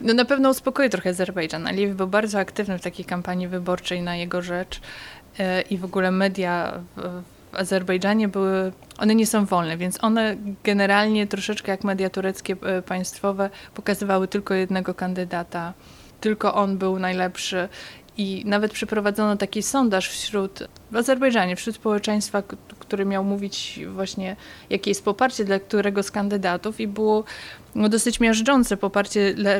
no 0.00 0.14
na 0.14 0.24
pewno 0.24 0.50
uspokoi 0.50 0.90
trochę 0.90 1.10
Azerbejdżan. 1.10 1.66
Alijew 1.66 1.96
był 1.96 2.06
bardzo 2.06 2.38
aktywny 2.38 2.78
w 2.78 2.82
takiej 2.82 3.04
kampanii 3.04 3.48
wyborczej 3.48 4.02
na 4.02 4.16
jego 4.16 4.42
rzecz 4.42 4.80
e, 5.38 5.62
i 5.62 5.78
w 5.78 5.84
ogóle 5.84 6.10
media 6.10 6.80
w, 6.96 7.22
w 7.52 7.56
Azerbejdżanie 7.56 8.28
były, 8.28 8.72
one 8.98 9.14
nie 9.14 9.26
są 9.26 9.44
wolne, 9.44 9.76
więc 9.76 10.04
one 10.04 10.36
generalnie 10.64 11.26
troszeczkę 11.26 11.72
jak 11.72 11.84
media 11.84 12.10
tureckie 12.10 12.56
e, 12.62 12.82
państwowe 12.82 13.50
pokazywały 13.74 14.28
tylko 14.28 14.54
jednego 14.54 14.94
kandydata. 14.94 15.72
Tylko 16.20 16.54
on 16.54 16.78
był 16.78 16.98
najlepszy 16.98 17.68
i 18.18 18.42
nawet 18.46 18.72
przeprowadzono 18.72 19.36
taki 19.36 19.62
sondaż 19.62 20.08
wśród, 20.08 20.68
w 20.90 20.96
Azerbejdżanie, 20.96 21.56
wśród 21.56 21.76
społeczeństwa, 21.76 22.42
który 22.78 23.04
miał 23.04 23.24
mówić 23.24 23.80
właśnie, 23.94 24.36
jakie 24.70 24.90
jest 24.90 25.04
poparcie 25.04 25.44
dla 25.44 25.58
którego 25.58 26.02
z 26.02 26.10
kandydatów 26.10 26.80
i 26.80 26.86
było 26.86 27.24
no, 27.74 27.88
dosyć 27.88 28.20
miażdżące 28.20 28.76
poparcie 28.76 29.34
dla, 29.34 29.50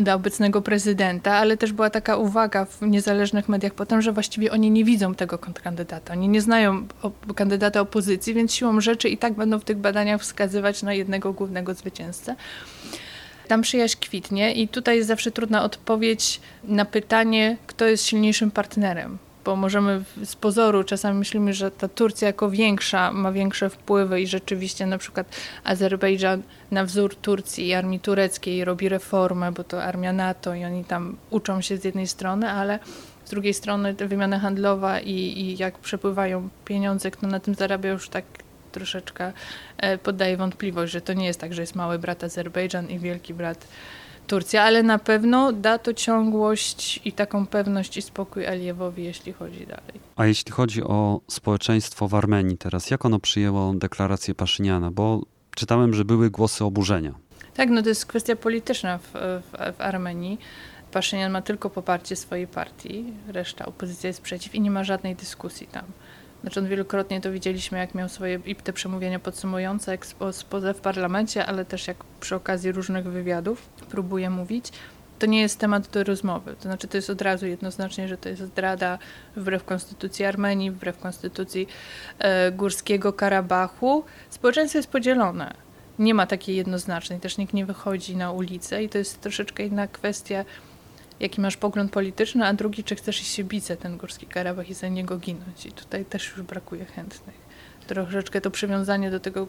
dla 0.00 0.14
obecnego 0.14 0.62
prezydenta, 0.62 1.34
ale 1.34 1.56
też 1.56 1.72
była 1.72 1.90
taka 1.90 2.16
uwaga 2.16 2.64
w 2.64 2.82
niezależnych 2.82 3.48
mediach 3.48 3.74
potem, 3.74 4.02
że 4.02 4.12
właściwie 4.12 4.52
oni 4.52 4.70
nie 4.70 4.84
widzą 4.84 5.14
tego 5.14 5.38
kandydata. 5.38 6.12
Oni 6.12 6.28
nie 6.28 6.40
znają 6.40 6.86
kandydata 7.34 7.80
opozycji, 7.80 8.34
więc 8.34 8.54
siłą 8.54 8.80
rzeczy 8.80 9.08
i 9.08 9.18
tak 9.18 9.32
będą 9.32 9.58
w 9.58 9.64
tych 9.64 9.78
badaniach 9.78 10.20
wskazywać 10.20 10.82
na 10.82 10.94
jednego 10.94 11.32
głównego 11.32 11.74
zwycięzcę 11.74 12.36
tam 13.48 13.62
przyjaźń 13.62 13.98
kwitnie 14.00 14.52
i 14.54 14.68
tutaj 14.68 14.96
jest 14.96 15.08
zawsze 15.08 15.30
trudna 15.30 15.64
odpowiedź 15.64 16.40
na 16.64 16.84
pytanie, 16.84 17.56
kto 17.66 17.84
jest 17.84 18.06
silniejszym 18.06 18.50
partnerem. 18.50 19.18
Bo 19.44 19.56
możemy 19.56 20.02
z 20.24 20.36
pozoru 20.36 20.84
czasami 20.84 21.18
myślimy, 21.18 21.54
że 21.54 21.70
ta 21.70 21.88
Turcja 21.88 22.26
jako 22.26 22.50
większa 22.50 23.12
ma 23.12 23.32
większe 23.32 23.70
wpływy 23.70 24.20
i 24.20 24.26
rzeczywiście 24.26 24.86
na 24.86 24.98
przykład 24.98 25.36
Azerbejdżan 25.64 26.42
na 26.70 26.84
wzór 26.84 27.14
Turcji 27.14 27.66
i 27.66 27.74
armii 27.74 28.00
tureckiej 28.00 28.64
robi 28.64 28.88
reformę, 28.88 29.52
bo 29.52 29.64
to 29.64 29.82
armia 29.84 30.12
NATO 30.12 30.54
i 30.54 30.64
oni 30.64 30.84
tam 30.84 31.16
uczą 31.30 31.60
się 31.60 31.76
z 31.76 31.84
jednej 31.84 32.06
strony, 32.06 32.50
ale 32.50 32.78
z 33.24 33.30
drugiej 33.30 33.54
strony 33.54 33.94
wymiana 33.94 34.38
handlowa 34.38 35.00
i, 35.00 35.14
i 35.14 35.56
jak 35.56 35.78
przepływają 35.78 36.48
pieniądze, 36.64 37.10
kto 37.10 37.26
na 37.26 37.40
tym 37.40 37.54
zarabia 37.54 37.90
już 37.90 38.08
tak 38.08 38.24
troszeczkę 38.72 39.32
e, 39.78 39.98
poddaje 39.98 40.36
wątpliwość, 40.36 40.92
że 40.92 41.00
to 41.00 41.12
nie 41.12 41.26
jest 41.26 41.40
tak, 41.40 41.54
że 41.54 41.62
jest 41.62 41.74
mały 41.74 41.98
brat 41.98 42.24
Azerbejdżan 42.24 42.90
i 42.90 42.98
wielki 42.98 43.34
brat 43.34 43.68
Turcja, 44.26 44.62
ale 44.62 44.82
na 44.82 44.98
pewno 44.98 45.52
da 45.52 45.78
to 45.78 45.94
ciągłość 45.94 47.00
i 47.04 47.12
taką 47.12 47.46
pewność 47.46 47.96
i 47.96 48.02
spokój 48.02 48.46
Alijewowi, 48.46 49.04
jeśli 49.04 49.32
chodzi 49.32 49.66
dalej. 49.66 50.00
A 50.16 50.26
jeśli 50.26 50.52
chodzi 50.52 50.82
o 50.82 51.20
społeczeństwo 51.28 52.08
w 52.08 52.14
Armenii 52.14 52.58
teraz, 52.58 52.90
jak 52.90 53.04
ono 53.04 53.18
przyjęło 53.18 53.74
deklarację 53.74 54.34
Paszyniana? 54.34 54.90
Bo 54.90 55.22
czytałem, 55.54 55.94
że 55.94 56.04
były 56.04 56.30
głosy 56.30 56.64
oburzenia. 56.64 57.14
Tak, 57.54 57.70
no 57.70 57.82
to 57.82 57.88
jest 57.88 58.06
kwestia 58.06 58.36
polityczna 58.36 58.98
w, 58.98 59.10
w, 59.12 59.76
w 59.76 59.80
Armenii. 59.80 60.38
Paszynian 60.92 61.32
ma 61.32 61.42
tylko 61.42 61.70
poparcie 61.70 62.16
swojej 62.16 62.46
partii, 62.46 63.04
reszta 63.28 63.66
opozycja 63.66 64.08
jest 64.08 64.22
przeciw 64.22 64.54
i 64.54 64.60
nie 64.60 64.70
ma 64.70 64.84
żadnej 64.84 65.16
dyskusji 65.16 65.66
tam. 65.66 65.84
Znaczy 66.42 66.60
on 66.60 66.66
wielokrotnie 66.66 67.20
to 67.20 67.32
widzieliśmy, 67.32 67.78
jak 67.78 67.94
miał 67.94 68.08
swoje 68.08 68.40
i 68.46 68.56
te 68.56 68.72
przemówienia 68.72 69.18
podsumujące, 69.18 69.92
ekspoze 69.92 70.74
w 70.74 70.80
parlamencie, 70.80 71.46
ale 71.46 71.64
też 71.64 71.86
jak 71.86 71.96
przy 72.20 72.34
okazji 72.34 72.72
różnych 72.72 73.04
wywiadów 73.04 73.68
próbuje 73.90 74.30
mówić. 74.30 74.72
To 75.18 75.26
nie 75.26 75.40
jest 75.40 75.58
temat 75.58 75.88
do 75.88 76.04
rozmowy. 76.04 76.54
To 76.56 76.62
znaczy, 76.62 76.88
to 76.88 76.96
jest 76.96 77.10
od 77.10 77.22
razu 77.22 77.46
jednoznacznie, 77.46 78.08
że 78.08 78.16
to 78.16 78.28
jest 78.28 78.42
zdrada 78.42 78.98
wbrew 79.36 79.64
konstytucji 79.64 80.24
Armenii, 80.24 80.70
wbrew 80.70 80.98
konstytucji 80.98 81.68
e, 82.18 82.52
Górskiego 82.52 83.12
Karabachu. 83.12 84.04
Społeczeństwo 84.30 84.78
jest 84.78 84.90
podzielone. 84.90 85.54
Nie 85.98 86.14
ma 86.14 86.26
takiej 86.26 86.56
jednoznacznej, 86.56 87.20
też 87.20 87.38
nikt 87.38 87.54
nie 87.54 87.66
wychodzi 87.66 88.16
na 88.16 88.32
ulicę 88.32 88.82
i 88.82 88.88
to 88.88 88.98
jest 88.98 89.20
troszeczkę 89.20 89.66
inna 89.66 89.86
kwestia 89.86 90.44
jaki 91.22 91.40
masz 91.40 91.56
pogląd 91.56 91.92
polityczny, 91.92 92.46
a 92.46 92.54
drugi, 92.54 92.84
czy 92.84 92.94
chcesz 92.94 93.20
iść 93.20 93.30
się 93.34 93.44
bić 93.44 93.64
za 93.64 93.76
ten 93.76 93.96
Górski 93.96 94.26
Karabach 94.26 94.70
i 94.70 94.74
za 94.74 94.88
niego 94.88 95.18
ginąć. 95.18 95.66
I 95.66 95.72
tutaj 95.72 96.04
też 96.04 96.30
już 96.30 96.42
brakuje 96.42 96.84
chętnych. 96.84 97.36
Troszeczkę 97.86 98.40
to 98.40 98.50
przywiązanie 98.50 99.10
do 99.10 99.20
tego 99.20 99.46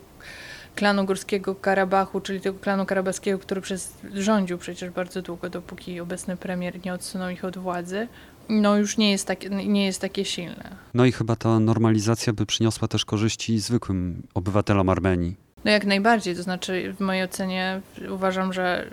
klanu 0.76 1.06
Górskiego 1.06 1.56
Karabachu, 1.56 2.22
czyli 2.22 2.42
tego 2.42 2.60
klanu 2.60 2.86
karabaskiego, 2.86 3.40
który 3.40 3.62
przez, 3.62 3.94
rządził 4.14 4.58
przecież 4.58 4.90
bardzo 4.90 5.22
długo, 5.22 5.50
dopóki 5.50 6.00
obecny 6.00 6.38
premier 6.38 6.86
nie 6.86 6.94
odsunął 6.94 7.30
ich 7.30 7.46
od 7.46 7.58
władzy, 7.58 8.08
no 8.50 8.78
już 8.78 8.98
nie 8.98 9.12
jest, 9.12 9.28
tak, 9.28 9.50
nie 9.50 9.86
jest 9.86 10.02
takie 10.02 10.26
silne. 10.26 10.76
No 10.94 11.06
i 11.06 11.12
chyba 11.12 11.36
ta 11.36 11.60
normalizacja 11.60 12.34
by 12.34 12.46
przyniosła 12.46 12.88
też 12.88 13.06
korzyści 13.06 13.60
zwykłym 13.60 14.28
obywatelom 14.34 14.90
Armenii. 14.90 15.36
No 15.66 15.72
jak 15.72 15.86
najbardziej, 15.86 16.36
to 16.36 16.44
znaczy 16.44 16.94
w 16.98 17.00
mojej 17.00 17.24
ocenie 17.24 17.82
uważam, 18.10 18.54
że 18.54 18.90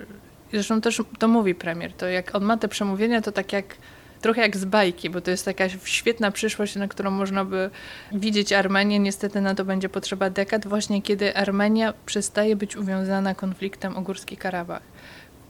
Zresztą 0.53 0.81
też 0.81 1.03
to 1.19 1.29
mówi 1.29 1.55
premier. 1.55 1.93
To 1.93 2.09
jak 2.09 2.35
on 2.35 2.45
ma 2.45 2.57
te 2.57 2.69
przemówienia, 2.69 3.23
to 3.23 3.33
tak 3.33 3.53
jak 3.53 3.77
trochę 4.21 4.41
jak 4.41 4.57
z 4.57 4.65
bajki, 4.65 5.11
bo 5.11 5.21
to 5.21 5.31
jest 5.31 5.45
taka 5.45 5.69
świetna 5.85 6.31
przyszłość, 6.31 6.77
na 6.77 6.89
którą 6.89 7.11
można 7.11 7.45
by 7.45 7.71
widzieć 8.13 8.53
Armenię. 8.53 8.99
Niestety 8.99 9.41
na 9.41 9.55
to 9.55 9.65
będzie 9.65 9.89
potrzeba 9.89 10.31
dekad, 10.31 10.67
właśnie 10.67 11.03
kiedy 11.03 11.37
Armenia 11.37 11.95
przestaje 12.07 12.57
być 12.57 12.77
uwiązana 12.77 13.35
konfliktem 13.35 13.97
o 13.97 14.03
Górski 14.03 14.37
Karabach. 14.37 14.83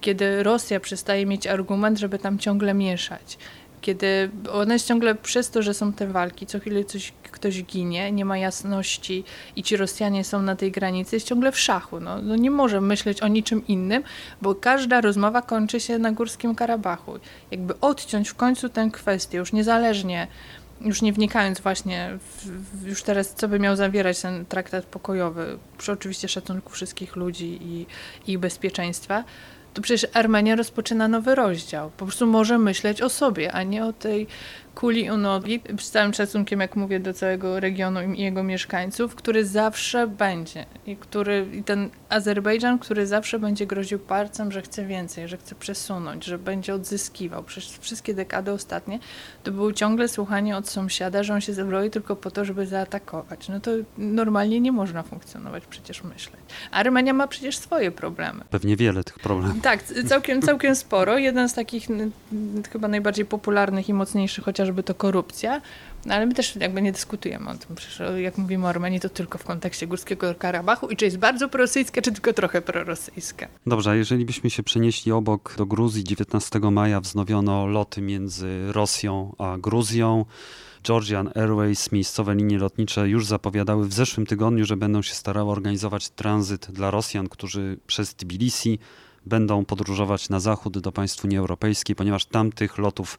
Kiedy 0.00 0.42
Rosja 0.42 0.80
przestaje 0.80 1.26
mieć 1.26 1.46
argument, 1.46 1.98
żeby 1.98 2.18
tam 2.18 2.38
ciągle 2.38 2.74
mieszać 2.74 3.38
kiedy 3.80 4.30
one 4.52 4.74
jest 4.74 4.86
ciągle 4.86 5.14
przez 5.14 5.50
to, 5.50 5.62
że 5.62 5.74
są 5.74 5.92
te 5.92 6.06
walki, 6.06 6.46
co 6.46 6.60
chwilę 6.60 6.84
coś, 6.84 7.12
ktoś 7.22 7.64
ginie, 7.64 8.12
nie 8.12 8.24
ma 8.24 8.38
jasności 8.38 9.24
i 9.56 9.62
ci 9.62 9.76
Rosjanie 9.76 10.24
są 10.24 10.42
na 10.42 10.56
tej 10.56 10.70
granicy, 10.70 11.16
jest 11.16 11.26
ciągle 11.26 11.52
w 11.52 11.58
szachu. 11.58 12.00
No, 12.00 12.22
no 12.22 12.36
nie 12.36 12.50
może 12.50 12.80
myśleć 12.80 13.22
o 13.22 13.28
niczym 13.28 13.66
innym, 13.66 14.02
bo 14.42 14.54
każda 14.54 15.00
rozmowa 15.00 15.42
kończy 15.42 15.80
się 15.80 15.98
na 15.98 16.12
Górskim 16.12 16.54
Karabachu. 16.54 17.18
Jakby 17.50 17.80
odciąć 17.80 18.28
w 18.28 18.34
końcu 18.34 18.68
tę 18.68 18.90
kwestię, 18.92 19.38
już 19.38 19.52
niezależnie, 19.52 20.26
już 20.80 21.02
nie 21.02 21.12
wnikając 21.12 21.60
właśnie 21.60 22.18
w, 22.18 22.46
w, 22.46 22.86
już 22.86 23.02
teraz, 23.02 23.34
co 23.34 23.48
by 23.48 23.58
miał 23.58 23.76
zawierać 23.76 24.20
ten 24.20 24.46
traktat 24.46 24.84
pokojowy, 24.84 25.58
przy 25.78 25.92
oczywiście 25.92 26.28
szacunku 26.28 26.70
wszystkich 26.70 27.16
ludzi 27.16 27.58
i 27.62 27.86
ich 28.32 28.38
bezpieczeństwa, 28.38 29.24
to 29.74 29.82
przecież 29.82 30.10
Armenia 30.12 30.56
rozpoczyna 30.56 31.08
nowy 31.08 31.34
rozdział. 31.34 31.90
Po 31.96 32.04
prostu 32.04 32.26
może 32.26 32.58
myśleć 32.58 33.02
o 33.02 33.08
sobie, 33.08 33.52
a 33.52 33.62
nie 33.62 33.84
o 33.84 33.92
tej 33.92 34.26
kuli 34.74 35.10
u 35.10 35.16
nogi, 35.16 35.60
z 35.78 35.90
całym 35.90 36.14
szacunkiem, 36.14 36.60
jak 36.60 36.76
mówię, 36.76 37.00
do 37.00 37.14
całego 37.14 37.60
regionu 37.60 38.02
i 38.02 38.22
jego 38.22 38.42
mieszkańców, 38.42 39.14
który 39.14 39.46
zawsze 39.46 40.06
będzie 40.06 40.66
i 40.86 40.96
który, 40.96 41.46
i 41.52 41.62
ten 41.62 41.90
Azerbejdżan, 42.08 42.78
który 42.78 43.06
zawsze 43.06 43.38
będzie 43.38 43.66
groził 43.66 43.98
palcem, 43.98 44.52
że 44.52 44.62
chce 44.62 44.86
więcej, 44.86 45.28
że 45.28 45.36
chce 45.36 45.54
przesunąć, 45.54 46.24
że 46.24 46.38
będzie 46.38 46.74
odzyskiwał. 46.74 47.42
Przez 47.42 47.78
wszystkie 47.78 48.14
dekady 48.14 48.52
ostatnie 48.52 48.98
to 49.42 49.52
było 49.52 49.72
ciągle 49.72 50.08
słuchanie 50.08 50.56
od 50.56 50.68
sąsiada, 50.68 51.22
że 51.22 51.34
on 51.34 51.40
się 51.40 51.52
zebroi 51.52 51.90
tylko 51.90 52.16
po 52.16 52.30
to, 52.30 52.44
żeby 52.44 52.66
zaatakować. 52.66 53.48
No 53.48 53.60
to 53.60 53.70
normalnie 53.98 54.60
nie 54.60 54.72
można 54.72 55.02
funkcjonować, 55.02 55.62
przecież 55.70 56.04
myśleć. 56.04 56.40
Armenia 56.70 57.12
ma 57.12 57.26
przecież 57.26 57.58
swoje 57.58 57.90
problemy. 57.90 58.44
Pewnie 58.50 58.76
wiele 58.76 59.04
tych 59.04 59.18
problemów. 59.18 59.62
Tak, 59.62 59.82
całkiem, 59.82 60.42
całkiem 60.42 60.76
sporo. 60.76 61.18
Jeden 61.18 61.48
z 61.48 61.54
takich 61.54 61.86
chyba 62.72 62.88
najbardziej 62.88 63.24
popularnych 63.24 63.88
i 63.88 63.94
mocniejszych, 63.94 64.44
chociaż 64.44 64.59
chociażby 64.60 64.82
to 64.82 64.94
korupcja, 64.94 65.60
no 66.06 66.14
ale 66.14 66.26
my 66.26 66.34
też 66.34 66.56
jakby 66.56 66.82
nie 66.82 66.92
dyskutujemy 66.92 67.50
o 67.50 67.54
tym. 67.54 67.76
Przecież 67.76 68.02
jak 68.16 68.38
mówimy 68.38 68.66
o 68.66 68.68
Armenii, 68.68 69.00
to 69.00 69.08
tylko 69.08 69.38
w 69.38 69.44
kontekście 69.44 69.86
Górskiego 69.86 70.34
Karabachu 70.34 70.88
i 70.88 70.96
czy 70.96 71.04
jest 71.04 71.18
bardzo 71.18 71.48
prorosyjska, 71.48 72.02
czy 72.02 72.12
tylko 72.12 72.32
trochę 72.32 72.62
prorosyjska. 72.62 73.48
Dobrze, 73.66 73.90
a 73.90 73.94
jeżeli 73.94 74.24
byśmy 74.24 74.50
się 74.50 74.62
przenieśli 74.62 75.12
obok 75.12 75.54
do 75.58 75.66
Gruzji, 75.66 76.04
19 76.04 76.58
maja 76.58 77.00
wznowiono 77.00 77.66
loty 77.66 78.02
między 78.02 78.72
Rosją 78.72 79.34
a 79.38 79.56
Gruzją. 79.58 80.24
Georgian 80.84 81.30
Airways, 81.34 81.92
miejscowe 81.92 82.34
linie 82.34 82.58
lotnicze 82.58 83.08
już 83.08 83.26
zapowiadały 83.26 83.88
w 83.88 83.92
zeszłym 83.92 84.26
tygodniu, 84.26 84.64
że 84.64 84.76
będą 84.76 85.02
się 85.02 85.14
starały 85.14 85.50
organizować 85.50 86.10
tranzyt 86.10 86.70
dla 86.70 86.90
Rosjan, 86.90 87.28
którzy 87.28 87.78
przez 87.86 88.14
Tbilisi 88.14 88.78
będą 89.26 89.64
podróżować 89.64 90.28
na 90.28 90.40
zachód 90.40 90.78
do 90.78 90.92
państw 90.92 91.24
Unii 91.24 91.38
Europejskiej, 91.38 91.96
ponieważ 91.96 92.26
tam 92.26 92.52
tych 92.52 92.78
lotów 92.78 93.18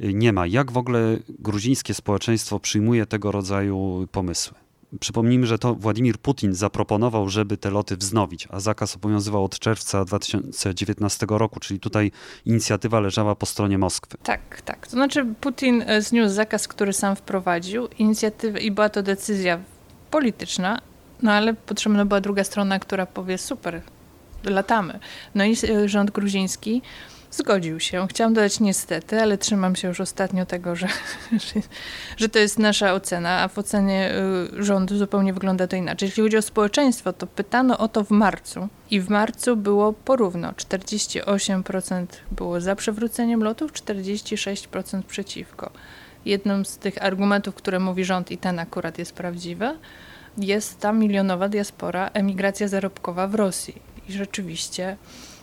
y, 0.00 0.14
nie 0.14 0.32
ma. 0.32 0.46
Jak 0.46 0.72
w 0.72 0.76
ogóle 0.76 1.18
gruzińskie 1.28 1.94
społeczeństwo 1.94 2.60
przyjmuje 2.60 3.06
tego 3.06 3.32
rodzaju 3.32 4.08
pomysły? 4.12 4.54
Przypomnijmy, 5.00 5.46
że 5.46 5.58
to 5.58 5.74
Władimir 5.74 6.18
Putin 6.18 6.54
zaproponował, 6.54 7.28
żeby 7.28 7.56
te 7.56 7.70
loty 7.70 7.96
wznowić, 7.96 8.48
a 8.50 8.60
zakaz 8.60 8.96
obowiązywał 8.96 9.44
od 9.44 9.58
czerwca 9.58 10.04
2019 10.04 11.26
roku, 11.30 11.60
czyli 11.60 11.80
tutaj 11.80 12.10
inicjatywa 12.46 13.00
leżała 13.00 13.34
po 13.34 13.46
stronie 13.46 13.78
Moskwy. 13.78 14.18
Tak, 14.22 14.62
tak. 14.62 14.86
To 14.86 14.90
znaczy 14.90 15.26
Putin 15.40 15.82
e, 15.86 16.02
zniósł 16.02 16.34
zakaz, 16.34 16.68
który 16.68 16.92
sam 16.92 17.16
wprowadził, 17.16 17.88
inicjatywę 17.98 18.60
i 18.60 18.70
była 18.70 18.88
to 18.88 19.02
decyzja 19.02 19.58
polityczna, 20.10 20.80
no 21.22 21.32
ale 21.32 21.54
potrzebna 21.54 22.04
była 22.04 22.20
druga 22.20 22.44
strona, 22.44 22.78
która 22.78 23.06
powie 23.06 23.38
super, 23.38 23.82
latamy. 24.44 24.98
No 25.34 25.44
i 25.44 25.52
e, 25.52 25.88
rząd 25.88 26.10
gruziński 26.10 26.82
zgodził 27.32 27.80
się. 27.80 28.06
Chciałam 28.10 28.34
dodać 28.34 28.60
niestety, 28.60 29.20
ale 29.20 29.38
trzymam 29.38 29.76
się 29.76 29.88
już 29.88 30.00
ostatnio 30.00 30.46
tego, 30.46 30.76
że, 30.80 30.88
że, 32.16 32.28
to 32.28 32.38
jest 32.38 32.58
nasza 32.58 32.94
ocena, 32.94 33.40
a 33.40 33.48
w 33.48 33.58
ocenie 33.58 34.14
e, 34.58 34.62
rządu 34.64 34.96
zupełnie 34.96 35.32
wygląda 35.32 35.66
to 35.66 35.76
inaczej. 35.76 36.06
Jeśli 36.06 36.22
chodzi 36.22 36.36
o 36.36 36.42
społeczeństwo, 36.42 37.12
to 37.12 37.26
pytano 37.26 37.78
o 37.78 37.88
to 37.88 38.04
w 38.04 38.10
marcu 38.10 38.68
i 38.90 39.00
w 39.00 39.08
marcu 39.08 39.56
było 39.56 39.92
porówno. 39.92 40.52
48% 40.52 42.06
było 42.30 42.60
za 42.60 42.76
przywróceniem 42.76 43.42
lotów, 43.42 43.72
46% 43.72 45.02
przeciwko. 45.02 45.70
Jednym 46.24 46.64
z 46.64 46.78
tych 46.78 47.02
argumentów, 47.02 47.54
które 47.54 47.78
mówi 47.78 48.04
rząd 48.04 48.30
i 48.30 48.38
ten 48.38 48.58
akurat 48.58 48.98
jest 48.98 49.14
prawdziwy, 49.14 49.78
jest 50.38 50.80
ta 50.80 50.92
milionowa 50.92 51.48
diaspora, 51.48 52.10
emigracja 52.14 52.68
zarobkowa 52.68 53.26
w 53.28 53.34
Rosji 53.34 53.91
i 54.08 54.12
rzeczywiście 54.12 54.96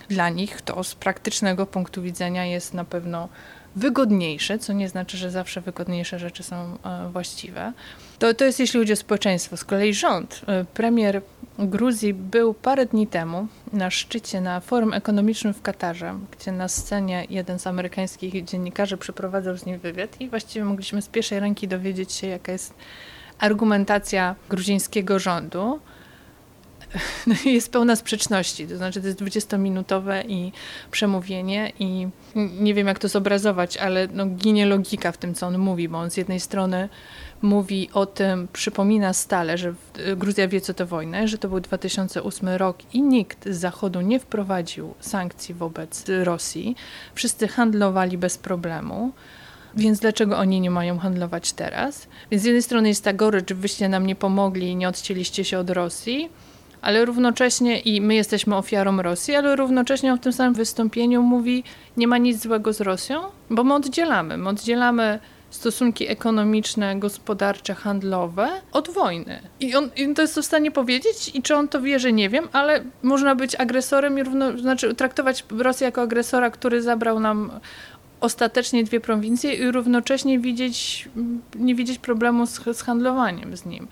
dla 0.08 0.28
nich 0.28 0.62
to 0.62 0.84
z 0.84 0.94
praktycznego 0.94 1.66
punktu 1.66 2.02
widzenia 2.02 2.44
jest 2.44 2.74
na 2.74 2.84
pewno 2.84 3.28
wygodniejsze, 3.76 4.58
co 4.58 4.72
nie 4.72 4.88
znaczy, 4.88 5.16
że 5.16 5.30
zawsze 5.30 5.60
wygodniejsze 5.60 6.18
rzeczy 6.18 6.42
są 6.42 6.56
e, 6.56 7.08
właściwe. 7.12 7.72
To, 8.18 8.34
to 8.34 8.44
jest 8.44 8.60
jeśli 8.60 8.80
chodzi 8.80 8.92
o 8.92 8.96
społeczeństwo. 8.96 9.56
Z 9.56 9.64
kolei 9.64 9.94
rząd, 9.94 10.40
e, 10.46 10.64
premier 10.64 11.22
Gruzji 11.58 12.14
był 12.14 12.54
parę 12.54 12.86
dni 12.86 13.06
temu 13.06 13.46
na 13.72 13.90
szczycie 13.90 14.40
na 14.40 14.60
forum 14.60 14.94
ekonomicznym 14.94 15.54
w 15.54 15.62
Katarze, 15.62 16.18
gdzie 16.38 16.52
na 16.52 16.68
scenie 16.68 17.26
jeden 17.30 17.58
z 17.58 17.66
amerykańskich 17.66 18.44
dziennikarzy 18.44 18.96
przeprowadzał 18.96 19.56
z 19.56 19.66
nim 19.66 19.78
wywiad 19.78 20.20
i 20.20 20.28
właściwie 20.28 20.64
mogliśmy 20.64 21.02
z 21.02 21.08
pierwszej 21.08 21.40
ręki 21.40 21.68
dowiedzieć 21.68 22.12
się, 22.12 22.26
jaka 22.26 22.52
jest 22.52 22.74
argumentacja 23.38 24.34
gruzińskiego 24.48 25.18
rządu. 25.18 25.80
no 27.26 27.34
jest 27.44 27.72
pełna 27.72 27.96
sprzeczności. 27.96 28.66
To 28.66 28.76
znaczy, 28.76 29.00
to 29.00 29.06
jest 29.06 29.20
20-minutowe 29.20 30.24
i 30.28 30.52
przemówienie 30.90 31.72
i 31.78 32.08
nie 32.34 32.74
wiem, 32.74 32.86
jak 32.86 32.98
to 32.98 33.08
zobrazować, 33.08 33.76
ale 33.76 34.08
no, 34.12 34.26
ginie 34.26 34.66
logika 34.66 35.12
w 35.12 35.16
tym, 35.16 35.34
co 35.34 35.46
on 35.46 35.58
mówi, 35.58 35.88
bo 35.88 35.98
on 35.98 36.10
z 36.10 36.16
jednej 36.16 36.40
strony 36.40 36.88
mówi 37.42 37.90
o 37.92 38.06
tym, 38.06 38.48
przypomina 38.52 39.12
stale, 39.12 39.58
że 39.58 39.74
Gruzja 40.16 40.48
wie, 40.48 40.60
co 40.60 40.74
to 40.74 40.86
wojna, 40.86 41.26
że 41.26 41.38
to 41.38 41.48
był 41.48 41.60
2008 41.60 42.48
rok 42.48 42.76
i 42.92 43.02
nikt 43.02 43.48
z 43.48 43.56
Zachodu 43.56 44.00
nie 44.00 44.20
wprowadził 44.20 44.94
sankcji 45.00 45.54
wobec 45.54 46.04
Rosji. 46.22 46.76
Wszyscy 47.14 47.48
handlowali 47.48 48.18
bez 48.18 48.38
problemu. 48.38 49.12
Więc 49.76 50.00
dlaczego 50.00 50.38
oni 50.38 50.60
nie 50.60 50.70
mają 50.70 50.98
handlować 50.98 51.52
teraz? 51.52 52.06
Więc 52.30 52.42
z 52.42 52.46
jednej 52.46 52.62
strony 52.62 52.88
jest 52.88 53.04
ta 53.04 53.12
gorycz, 53.12 53.52
wyście 53.52 53.88
nam 53.88 54.06
nie 54.06 54.16
pomogli 54.16 54.66
i 54.66 54.76
nie 54.76 54.88
odcięliście 54.88 55.44
się 55.44 55.58
od 55.58 55.70
Rosji, 55.70 56.30
ale 56.82 57.04
równocześnie 57.04 57.80
i 57.80 58.00
my 58.00 58.14
jesteśmy 58.14 58.56
ofiarą 58.56 59.02
Rosji, 59.02 59.34
ale 59.34 59.56
równocześnie 59.56 60.14
w 60.14 60.20
tym 60.20 60.32
samym 60.32 60.54
wystąpieniu 60.54 61.22
mówi, 61.22 61.64
nie 61.96 62.06
ma 62.06 62.18
nic 62.18 62.42
złego 62.42 62.72
z 62.72 62.80
Rosją, 62.80 63.20
bo 63.50 63.64
my 63.64 63.74
oddzielamy. 63.74 64.36
My 64.36 64.48
oddzielamy 64.48 65.18
stosunki 65.50 66.08
ekonomiczne, 66.08 66.98
gospodarcze, 66.98 67.74
handlowe 67.74 68.48
od 68.72 68.90
wojny. 68.90 69.40
I 69.60 69.74
on, 69.74 69.90
I 69.96 70.14
to 70.14 70.22
jest 70.22 70.38
w 70.38 70.44
stanie 70.44 70.70
powiedzieć 70.70 71.30
i 71.34 71.42
czy 71.42 71.56
on 71.56 71.68
to 71.68 71.80
wie, 71.80 71.98
że 71.98 72.12
nie 72.12 72.28
wiem, 72.28 72.48
ale 72.52 72.84
można 73.02 73.34
być 73.34 73.54
agresorem 73.54 74.18
i 74.18 74.22
równo, 74.22 74.58
znaczy 74.58 74.94
traktować 74.94 75.44
Rosję 75.58 75.84
jako 75.84 76.02
agresora, 76.02 76.50
który 76.50 76.82
zabrał 76.82 77.20
nam 77.20 77.50
ostatecznie 78.20 78.84
dwie 78.84 79.00
prowincje 79.00 79.54
i 79.54 79.70
równocześnie 79.70 80.38
widzieć, 80.38 81.08
nie 81.54 81.74
widzieć 81.74 81.98
problemu 81.98 82.46
z, 82.46 82.60
z 82.72 82.82
handlowaniem 82.82 83.56
z 83.56 83.64
nim. 83.64 83.88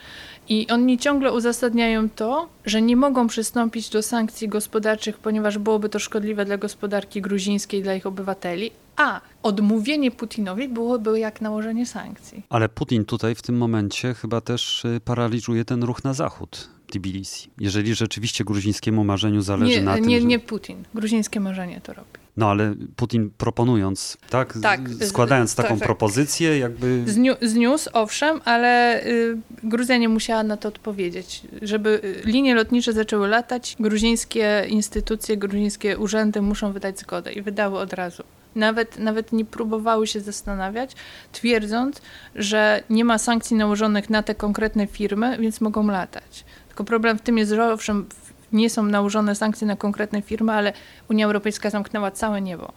I 0.48 0.66
oni 0.70 0.98
ciągle 0.98 1.32
uzasadniają 1.32 2.08
to, 2.11 2.48
że 2.64 2.82
nie 2.82 2.96
mogą 2.96 3.26
przystąpić 3.26 3.90
do 3.90 4.02
sankcji 4.02 4.48
gospodarczych, 4.48 5.18
ponieważ 5.18 5.58
byłoby 5.58 5.88
to 5.88 5.98
szkodliwe 5.98 6.44
dla 6.44 6.56
gospodarki 6.56 7.22
gruzińskiej, 7.22 7.82
dla 7.82 7.94
ich 7.94 8.06
obywateli, 8.06 8.70
a 8.96 9.20
odmówienie 9.42 10.11
Putinowi 10.11 10.68
byłoby 10.68 11.18
jak 11.18 11.40
nałożenie 11.40 11.87
sankcji. 11.87 12.42
Ale 12.48 12.68
Putin 12.68 13.04
tutaj 13.04 13.34
w 13.34 13.42
tym 13.42 13.56
momencie 13.56 14.14
chyba 14.14 14.40
też 14.40 14.84
y, 14.84 15.00
paraliżuje 15.04 15.64
ten 15.64 15.82
ruch 15.82 16.04
na 16.04 16.14
zachód. 16.14 16.77
Tbilisi. 16.90 17.51
Jeżeli 17.61 17.94
rzeczywiście 17.94 18.44
gruzińskiemu 18.44 19.05
marzeniu 19.05 19.40
zależy 19.40 19.72
nie, 19.72 19.83
na 19.83 19.94
tym. 19.94 20.07
Nie, 20.07 20.20
że... 20.20 20.27
nie 20.27 20.38
Putin. 20.38 20.85
Gruzińskie 20.94 21.40
marzenie 21.40 21.81
to 21.81 21.92
robi. 21.92 22.09
No 22.37 22.51
ale 22.51 22.74
Putin 22.96 23.31
proponując, 23.38 24.18
tak? 24.31 24.59
tak 24.62 24.81
składając 25.01 25.55
taką 25.55 25.68
tak, 25.68 25.79
tak. 25.79 25.87
propozycję, 25.87 26.59
jakby. 26.59 27.03
Zniu, 27.07 27.35
zniósł, 27.42 27.90
owszem, 27.92 28.40
ale 28.44 29.03
y, 29.07 29.37
Gruzja 29.62 29.96
nie 29.96 30.09
musiała 30.09 30.42
na 30.42 30.57
to 30.57 30.68
odpowiedzieć. 30.68 31.42
Żeby 31.62 32.01
y, 32.05 32.22
linie 32.24 32.55
lotnicze 32.55 32.92
zaczęły 32.92 33.29
latać, 33.29 33.77
gruzińskie 33.81 34.64
instytucje, 34.68 35.37
gruzińskie 35.37 35.98
urzędy 35.98 36.42
muszą 36.42 36.72
wydać 36.72 36.98
zgodę 36.98 37.33
i 37.33 37.42
wydały 37.42 37.79
od 37.79 37.92
razu. 37.92 38.22
Nawet, 38.54 38.98
nawet 38.98 39.32
nie 39.32 39.44
próbowały 39.44 40.06
się 40.06 40.20
zastanawiać, 40.20 40.96
twierdząc, 41.32 42.02
że 42.34 42.82
nie 42.90 43.04
ma 43.04 43.18
sankcji 43.18 43.56
nałożonych 43.56 44.11
na 44.11 44.22
te 44.22 44.34
konkretne 44.34 44.87
firmy, 44.87 45.38
więc 45.38 45.61
mogą 45.61 45.87
latać. 45.87 46.44
Tylko 46.68 46.84
problem 46.84 47.18
w 47.18 47.22
tym 47.22 47.38
jest, 47.38 47.50
że 47.50 47.72
owszem, 47.72 48.06
nie 48.52 48.70
są 48.70 48.82
nałożone 48.82 49.34
sankcje 49.34 49.66
na 49.66 49.76
konkretne 49.76 50.22
firmy, 50.22 50.52
ale 50.52 50.72
Unia 51.11 51.26
Europejska 51.26 51.70
zamknęła 51.70 52.11
całe 52.11 52.40
niebo. 52.40 52.72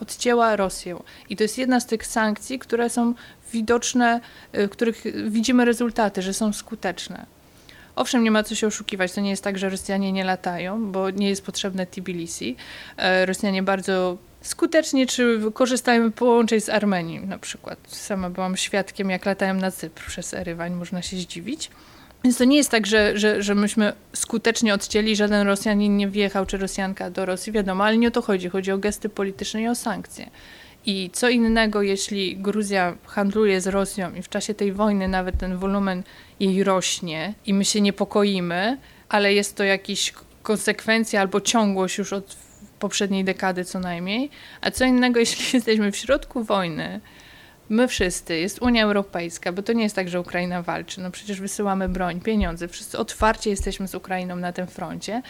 Odcięła 0.00 0.56
Rosję. 0.56 0.96
I 1.30 1.36
to 1.36 1.42
jest 1.44 1.58
jedna 1.58 1.80
z 1.80 1.86
tych 1.86 2.06
sankcji, 2.06 2.58
które 2.58 2.90
są 2.90 3.14
widoczne, 3.52 4.20
y, 4.58 4.68
których 4.68 5.04
widzimy 5.30 5.64
rezultaty, 5.64 6.22
że 6.22 6.34
są 6.34 6.52
skuteczne. 6.52 7.26
Owszem, 7.96 8.24
nie 8.24 8.30
ma 8.30 8.42
co 8.42 8.54
się 8.54 8.66
oszukiwać. 8.66 9.12
To 9.12 9.20
nie 9.20 9.30
jest 9.30 9.44
tak, 9.44 9.58
że 9.58 9.68
Rosjanie 9.68 10.12
nie 10.12 10.24
latają, 10.24 10.92
bo 10.92 11.10
nie 11.10 11.28
jest 11.28 11.46
potrzebne 11.46 11.86
Tbilisi. 11.86 12.56
E, 12.96 13.26
Rosjanie 13.26 13.62
bardzo 13.62 14.16
skutecznie 14.42 15.06
czy 15.06 15.40
korzystają 15.54 16.12
połączeń 16.12 16.60
z 16.60 16.68
Armenii 16.68 17.20
na 17.20 17.38
przykład. 17.38 17.78
Sama 17.86 18.30
byłam 18.30 18.56
świadkiem, 18.56 19.10
jak 19.10 19.26
latają 19.26 19.54
na 19.54 19.70
Cypr 19.70 20.06
przez 20.06 20.34
Erywań, 20.34 20.74
można 20.74 21.02
się 21.02 21.16
zdziwić. 21.16 21.70
Więc 22.24 22.38
to 22.38 22.44
nie 22.44 22.56
jest 22.56 22.70
tak, 22.70 22.86
że, 22.86 23.18
że, 23.18 23.42
że 23.42 23.54
myśmy 23.54 23.92
skutecznie 24.12 24.74
odcięli, 24.74 25.16
żaden 25.16 25.46
Rosjanin 25.46 25.96
nie 25.96 26.08
wjechał, 26.08 26.46
czy 26.46 26.58
Rosjanka 26.58 27.10
do 27.10 27.26
Rosji, 27.26 27.52
wiadomo, 27.52 27.84
ale 27.84 27.98
nie 27.98 28.08
o 28.08 28.10
to 28.10 28.22
chodzi. 28.22 28.48
Chodzi 28.48 28.72
o 28.72 28.78
gesty 28.78 29.08
polityczne 29.08 29.62
i 29.62 29.68
o 29.68 29.74
sankcje. 29.74 30.30
I 30.86 31.10
co 31.12 31.28
innego, 31.28 31.82
jeśli 31.82 32.36
Gruzja 32.36 32.96
handluje 33.06 33.60
z 33.60 33.66
Rosją 33.66 34.14
i 34.14 34.22
w 34.22 34.28
czasie 34.28 34.54
tej 34.54 34.72
wojny 34.72 35.08
nawet 35.08 35.38
ten 35.38 35.56
wolumen 35.56 36.02
jej 36.40 36.64
rośnie 36.64 37.34
i 37.46 37.54
my 37.54 37.64
się 37.64 37.80
niepokoimy, 37.80 38.78
ale 39.08 39.34
jest 39.34 39.56
to 39.56 39.64
jakiś 39.64 40.12
konsekwencja 40.42 41.20
albo 41.20 41.40
ciągłość 41.40 41.98
już 41.98 42.12
od 42.12 42.36
poprzedniej 42.78 43.24
dekady 43.24 43.64
co 43.64 43.80
najmniej. 43.80 44.30
A 44.60 44.70
co 44.70 44.84
innego, 44.84 45.20
jeśli 45.24 45.44
jesteśmy 45.56 45.92
w 45.92 45.96
środku 45.96 46.44
wojny, 46.44 47.00
my 47.68 47.88
wszyscy, 47.88 48.36
jest 48.36 48.62
Unia 48.62 48.84
Europejska, 48.84 49.52
bo 49.52 49.62
to 49.62 49.72
nie 49.72 49.82
jest 49.82 49.96
tak, 49.96 50.08
że 50.08 50.20
Ukraina 50.20 50.62
walczy. 50.62 51.00
No 51.00 51.10
przecież 51.10 51.40
wysyłamy 51.40 51.88
broń, 51.88 52.20
pieniądze, 52.20 52.68
wszyscy 52.68 52.98
otwarcie 52.98 53.50
jesteśmy 53.50 53.88
z 53.88 53.94
Ukrainą 53.94 54.36
na 54.36 54.52
tym 54.52 54.66
froncie. 54.66 55.22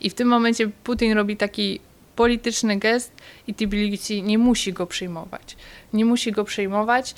I 0.00 0.10
w 0.10 0.14
tym 0.14 0.28
momencie 0.28 0.68
Putin 0.68 1.12
robi 1.12 1.36
taki 1.36 1.80
polityczny 2.16 2.78
gest 2.78 3.12
i 3.46 3.54
Tbilisi 3.54 4.22
nie 4.22 4.38
musi 4.38 4.72
go 4.72 4.86
przyjmować. 4.86 5.56
Nie 5.92 6.04
musi 6.04 6.32
go 6.32 6.44
przyjmować, 6.44 7.14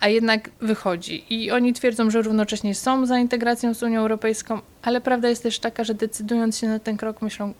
a 0.00 0.08
jednak 0.08 0.50
wychodzi. 0.60 1.24
I 1.30 1.50
oni 1.50 1.72
twierdzą, 1.72 2.10
że 2.10 2.22
równocześnie 2.22 2.74
są 2.74 3.06
za 3.06 3.18
integracją 3.18 3.74
z 3.74 3.82
Unią 3.82 4.00
Europejską, 4.00 4.60
ale 4.82 5.00
prawda 5.00 5.28
jest 5.28 5.42
też 5.42 5.58
taka, 5.58 5.84
że 5.84 5.94
decydując 5.94 6.58
się 6.58 6.68
na 6.68 6.78
ten 6.78 6.96
krok, 6.96 7.22
myślą, 7.22 7.54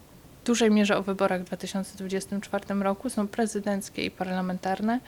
dużej 0.49 0.71
mierze 0.71 0.97
o 0.97 1.03
wyborach 1.03 1.41
w 1.41 1.45
2024 1.45 2.75
roku. 2.81 3.11
Są 3.11 3.29
prezydenckie 3.29 4.05
i 4.05 4.11
parlamentarne. 4.11 5.01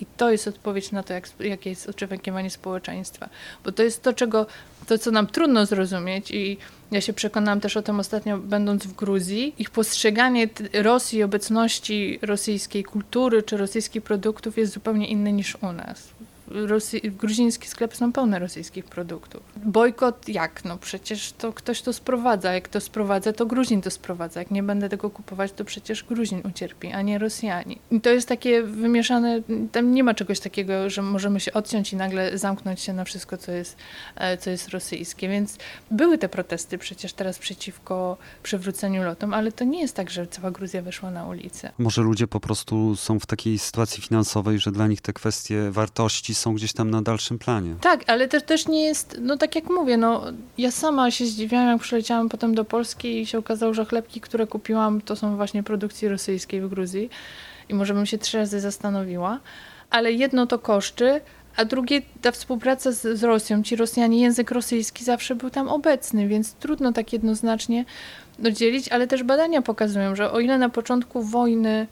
I 0.00 0.06
to 0.16 0.30
jest 0.30 0.48
odpowiedź 0.48 0.92
na 0.92 1.02
to, 1.02 1.12
jak, 1.12 1.28
jakie 1.40 1.70
jest 1.70 1.88
oczekiwanie 1.88 2.50
społeczeństwa. 2.50 3.28
Bo 3.64 3.72
to 3.72 3.82
jest 3.82 4.02
to, 4.02 4.12
czego, 4.12 4.46
to, 4.86 4.98
co 4.98 5.10
nam 5.10 5.26
trudno 5.26 5.66
zrozumieć 5.66 6.30
i 6.30 6.56
ja 6.90 7.00
się 7.00 7.12
przekonałam 7.12 7.60
też 7.60 7.76
o 7.76 7.82
tym 7.82 8.00
ostatnio, 8.00 8.38
będąc 8.38 8.86
w 8.86 8.94
Gruzji. 8.94 9.54
Ich 9.58 9.70
postrzeganie 9.70 10.48
Rosji, 10.72 11.22
obecności 11.22 12.18
rosyjskiej 12.22 12.84
kultury 12.84 13.42
czy 13.42 13.56
rosyjskich 13.56 14.02
produktów 14.02 14.58
jest 14.58 14.72
zupełnie 14.72 15.08
inne 15.08 15.32
niż 15.32 15.56
u 15.62 15.72
nas. 15.72 16.13
Rosji, 16.54 17.00
gruzińskie 17.10 17.68
sklepy 17.68 17.96
są 17.96 18.12
pełne 18.12 18.38
rosyjskich 18.38 18.84
produktów. 18.84 19.42
Bojkot 19.56 20.28
jak? 20.28 20.64
No 20.64 20.78
przecież 20.78 21.32
to 21.32 21.52
ktoś 21.52 21.82
to 21.82 21.92
sprowadza. 21.92 22.52
Jak 22.52 22.68
to 22.68 22.80
sprowadza, 22.80 23.32
to 23.32 23.46
Gruzin 23.46 23.82
to 23.82 23.90
sprowadza. 23.90 24.40
Jak 24.40 24.50
nie 24.50 24.62
będę 24.62 24.88
tego 24.88 25.10
kupować, 25.10 25.52
to 25.52 25.64
przecież 25.64 26.04
Gruzin 26.04 26.42
ucierpi, 26.50 26.92
a 26.92 27.02
nie 27.02 27.18
Rosjanie. 27.18 27.76
I 27.90 28.00
to 28.00 28.10
jest 28.10 28.28
takie 28.28 28.62
wymieszane, 28.62 29.42
tam 29.72 29.94
nie 29.94 30.04
ma 30.04 30.14
czegoś 30.14 30.40
takiego, 30.40 30.90
że 30.90 31.02
możemy 31.02 31.40
się 31.40 31.52
odciąć 31.52 31.92
i 31.92 31.96
nagle 31.96 32.38
zamknąć 32.38 32.80
się 32.80 32.92
na 32.92 33.04
wszystko, 33.04 33.36
co 33.36 33.52
jest, 33.52 33.76
e, 34.16 34.38
co 34.38 34.50
jest 34.50 34.68
rosyjskie. 34.68 35.28
Więc 35.28 35.58
były 35.90 36.18
te 36.18 36.28
protesty 36.28 36.78
przecież 36.78 37.12
teraz 37.12 37.38
przeciwko 37.38 38.16
przywróceniu 38.42 39.02
lotom, 39.02 39.34
ale 39.34 39.52
to 39.52 39.64
nie 39.64 39.80
jest 39.80 39.96
tak, 39.96 40.10
że 40.10 40.26
cała 40.26 40.50
Gruzja 40.50 40.82
wyszła 40.82 41.10
na 41.10 41.26
ulicę. 41.26 41.72
Może 41.78 42.02
ludzie 42.02 42.26
po 42.26 42.40
prostu 42.40 42.96
są 42.96 43.20
w 43.20 43.26
takiej 43.26 43.58
sytuacji 43.58 44.02
finansowej, 44.02 44.58
że 44.58 44.72
dla 44.72 44.86
nich 44.86 45.00
te 45.00 45.12
kwestie 45.12 45.70
wartości 45.70 46.34
są 46.34 46.43
gdzieś 46.52 46.72
tam 46.72 46.90
na 46.90 47.02
dalszym 47.02 47.38
planie. 47.38 47.74
Tak, 47.80 48.04
ale 48.06 48.28
to 48.28 48.40
też 48.40 48.68
nie 48.68 48.84
jest, 48.84 49.18
no 49.20 49.36
tak 49.36 49.54
jak 49.54 49.70
mówię, 49.70 49.96
no 49.96 50.22
ja 50.58 50.70
sama 50.70 51.10
się 51.10 51.26
zdziwiłam, 51.26 51.68
jak 51.68 51.80
przyleciałam 51.80 52.28
potem 52.28 52.54
do 52.54 52.64
Polski 52.64 53.20
i 53.20 53.26
się 53.26 53.38
okazało, 53.38 53.74
że 53.74 53.84
chlebki, 53.84 54.20
które 54.20 54.46
kupiłam, 54.46 55.00
to 55.00 55.16
są 55.16 55.36
właśnie 55.36 55.62
produkcji 55.62 56.08
rosyjskiej 56.08 56.60
w 56.60 56.68
Gruzji 56.68 57.10
i 57.68 57.74
może 57.74 57.94
bym 57.94 58.06
się 58.06 58.18
trzy 58.18 58.38
razy 58.38 58.60
zastanowiła, 58.60 59.40
ale 59.90 60.12
jedno 60.12 60.46
to 60.46 60.58
koszty, 60.58 61.20
a 61.56 61.64
drugie 61.64 62.02
ta 62.22 62.32
współpraca 62.32 62.92
z, 62.92 63.18
z 63.18 63.24
Rosją. 63.24 63.62
Ci 63.62 63.76
Rosjanie, 63.76 64.20
język 64.20 64.50
rosyjski 64.50 65.04
zawsze 65.04 65.34
był 65.34 65.50
tam 65.50 65.68
obecny, 65.68 66.28
więc 66.28 66.52
trudno 66.52 66.92
tak 66.92 67.12
jednoznacznie 67.12 67.84
dzielić, 68.52 68.88
ale 68.88 69.06
też 69.06 69.22
badania 69.22 69.62
pokazują, 69.62 70.16
że 70.16 70.32
o 70.32 70.40
ile 70.40 70.58
na 70.58 70.68
początku 70.68 71.22
wojny 71.22 71.86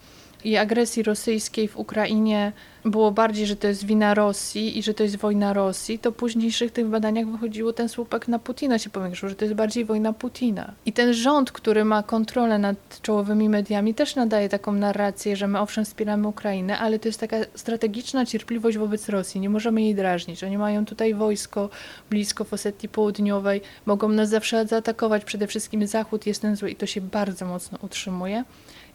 i 0.45 0.57
agresji 0.57 1.03
rosyjskiej 1.03 1.69
w 1.69 1.77
Ukrainie 1.77 2.53
było 2.85 3.11
bardziej, 3.11 3.47
że 3.47 3.57
to 3.57 3.67
jest 3.67 3.87
wina 3.87 4.15
Rosji 4.15 4.79
i 4.79 4.83
że 4.83 4.95
to 4.95 5.03
jest 5.03 5.17
wojna 5.17 5.53
Rosji, 5.53 5.99
to 5.99 6.13
w 6.13 6.15
późniejszych 6.15 6.73
tych 6.73 6.87
badaniach 6.87 7.27
wychodziło 7.27 7.73
ten 7.73 7.89
słupek 7.89 8.29
na 8.29 8.39
Putina 8.39 8.79
się 8.79 8.91
powiększył, 8.91 9.29
że 9.29 9.35
to 9.35 9.45
jest 9.45 9.55
bardziej 9.55 9.85
wojna 9.85 10.13
Putina. 10.13 10.73
I 10.87 10.93
ten 10.93 11.15
rząd, 11.15 11.53
który 11.53 11.85
ma 11.85 12.03
kontrolę 12.03 12.59
nad 12.59 13.03
czołowymi 13.03 13.49
mediami, 13.49 13.95
też 13.95 14.17
nadaje 14.17 14.49
taką 14.49 14.73
narrację, 14.73 15.37
że 15.37 15.49
my 15.49 15.61
owszem 15.61 15.85
wspieramy 15.85 16.29
Ukrainę, 16.29 16.79
ale 16.79 16.99
to 16.99 17.09
jest 17.09 17.21
taka 17.21 17.37
strategiczna 17.55 18.27
cierpliwość 18.27 18.79
wobec 18.79 19.09
Rosji. 19.09 19.41
Nie 19.41 19.51
możemy 19.51 19.83
jej 19.83 19.95
drażnić. 19.95 20.45
Oni 20.45 20.59
mają 20.59 20.85
tutaj 20.85 21.15
wojsko 21.15 21.69
blisko 22.11 22.45
w 22.45 22.53
Osetii 22.53 22.89
Południowej, 22.89 23.61
mogą 23.87 24.09
nas 24.09 24.29
zawsze 24.29 24.67
zaatakować. 24.67 25.25
Przede 25.25 25.47
wszystkim 25.47 25.87
Zachód 25.87 26.27
jest 26.27 26.43
ten 26.43 26.57
zły 26.57 26.71
i 26.71 26.77
to 26.77 26.87
się 26.87 27.01
bardzo 27.01 27.47
mocno 27.47 27.79
utrzymuje 27.83 28.45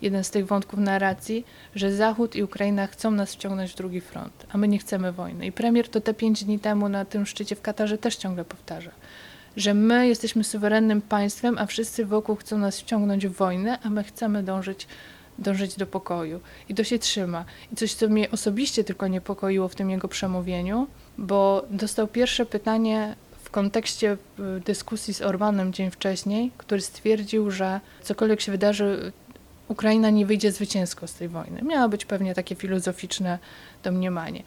jeden 0.01 0.23
z 0.23 0.29
tych 0.29 0.47
wątków 0.47 0.79
narracji, 0.79 1.45
że 1.75 1.95
Zachód 1.95 2.35
i 2.35 2.43
Ukraina 2.43 2.87
chcą 2.87 3.11
nas 3.11 3.33
wciągnąć 3.33 3.71
w 3.71 3.75
drugi 3.75 4.01
front, 4.01 4.45
a 4.49 4.57
my 4.57 4.67
nie 4.67 4.79
chcemy 4.79 5.11
wojny. 5.11 5.45
I 5.45 5.51
premier 5.51 5.89
to 5.89 6.01
te 6.01 6.13
pięć 6.13 6.43
dni 6.43 6.59
temu 6.59 6.89
na 6.89 7.05
tym 7.05 7.25
szczycie 7.25 7.55
w 7.55 7.61
Katarze 7.61 7.97
też 7.97 8.15
ciągle 8.15 8.45
powtarza, 8.45 8.91
że 9.57 9.73
my 9.73 10.07
jesteśmy 10.07 10.43
suwerennym 10.43 11.01
państwem, 11.01 11.57
a 11.57 11.65
wszyscy 11.65 12.05
wokół 12.05 12.35
chcą 12.35 12.57
nas 12.57 12.79
wciągnąć 12.79 13.27
w 13.27 13.33
wojnę, 13.33 13.79
a 13.83 13.89
my 13.89 14.03
chcemy 14.03 14.43
dążyć 14.43 14.87
dążyć 15.39 15.75
do 15.75 15.87
pokoju. 15.87 16.39
I 16.69 16.75
to 16.75 16.83
się 16.83 16.99
trzyma. 16.99 17.45
I 17.73 17.75
coś, 17.75 17.93
co 17.93 18.07
mnie 18.07 18.31
osobiście 18.31 18.83
tylko 18.83 19.07
niepokoiło 19.07 19.67
w 19.67 19.75
tym 19.75 19.89
jego 19.89 20.07
przemówieniu, 20.07 20.87
bo 21.17 21.65
dostał 21.69 22.07
pierwsze 22.07 22.45
pytanie 22.45 23.15
w 23.43 23.49
kontekście 23.49 24.17
y, 24.57 24.59
dyskusji 24.59 25.13
z 25.13 25.21
Orbanem 25.21 25.73
dzień 25.73 25.91
wcześniej, 25.91 26.51
który 26.57 26.81
stwierdził, 26.81 27.51
że 27.51 27.79
cokolwiek 28.03 28.41
się 28.41 28.51
wydarzy 28.51 29.11
Ukraina 29.67 30.09
nie 30.09 30.25
wyjdzie 30.25 30.51
zwycięsko 30.51 31.07
z 31.07 31.13
tej 31.13 31.27
wojny. 31.27 31.61
Miało 31.61 31.89
być 31.89 32.05
pewnie 32.05 32.35
takie 32.35 32.55
filozoficzne 32.55 33.39
domniemanie. 33.83 34.43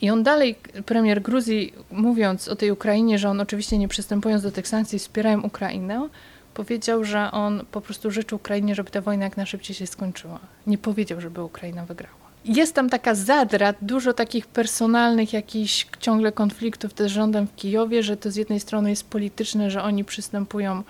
I 0.00 0.10
on 0.10 0.22
dalej, 0.22 0.56
premier 0.86 1.22
Gruzji, 1.22 1.72
mówiąc 1.90 2.48
o 2.48 2.56
tej 2.56 2.70
Ukrainie, 2.70 3.18
że 3.18 3.28
on 3.30 3.40
oczywiście 3.40 3.78
nie 3.78 3.88
przystępując 3.88 4.42
do 4.42 4.52
tych 4.52 4.68
sankcji 4.68 4.98
wspierają 4.98 5.40
Ukrainę, 5.40 6.08
powiedział, 6.54 7.04
że 7.04 7.30
on 7.30 7.64
po 7.70 7.80
prostu 7.80 8.10
życzy 8.10 8.36
Ukrainie, 8.36 8.74
żeby 8.74 8.90
ta 8.90 9.00
wojna 9.00 9.24
jak 9.24 9.36
najszybciej 9.36 9.76
się 9.76 9.86
skończyła. 9.86 10.38
Nie 10.66 10.78
powiedział, 10.78 11.20
żeby 11.20 11.42
Ukraina 11.42 11.86
wygrała. 11.86 12.24
Jest 12.44 12.74
tam 12.74 12.90
taka 12.90 13.14
zadra, 13.14 13.74
dużo 13.82 14.12
takich 14.12 14.46
personalnych 14.46 15.32
jakichś 15.32 15.86
ciągle 16.00 16.32
konfliktów 16.32 16.94
też 16.94 17.12
z 17.12 17.14
rządem 17.14 17.46
w 17.46 17.56
Kijowie, 17.56 18.02
że 18.02 18.16
to 18.16 18.30
z 18.30 18.36
jednej 18.36 18.60
strony 18.60 18.90
jest 18.90 19.10
polityczne, 19.10 19.70
że 19.70 19.82
oni 19.82 20.04
przystępują 20.04 20.82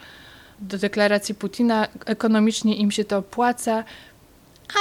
do 0.58 0.78
deklaracji 0.78 1.34
Putina. 1.34 1.88
Ekonomicznie 2.06 2.76
im 2.76 2.90
się 2.90 3.04
to 3.04 3.18
opłaca, 3.18 3.84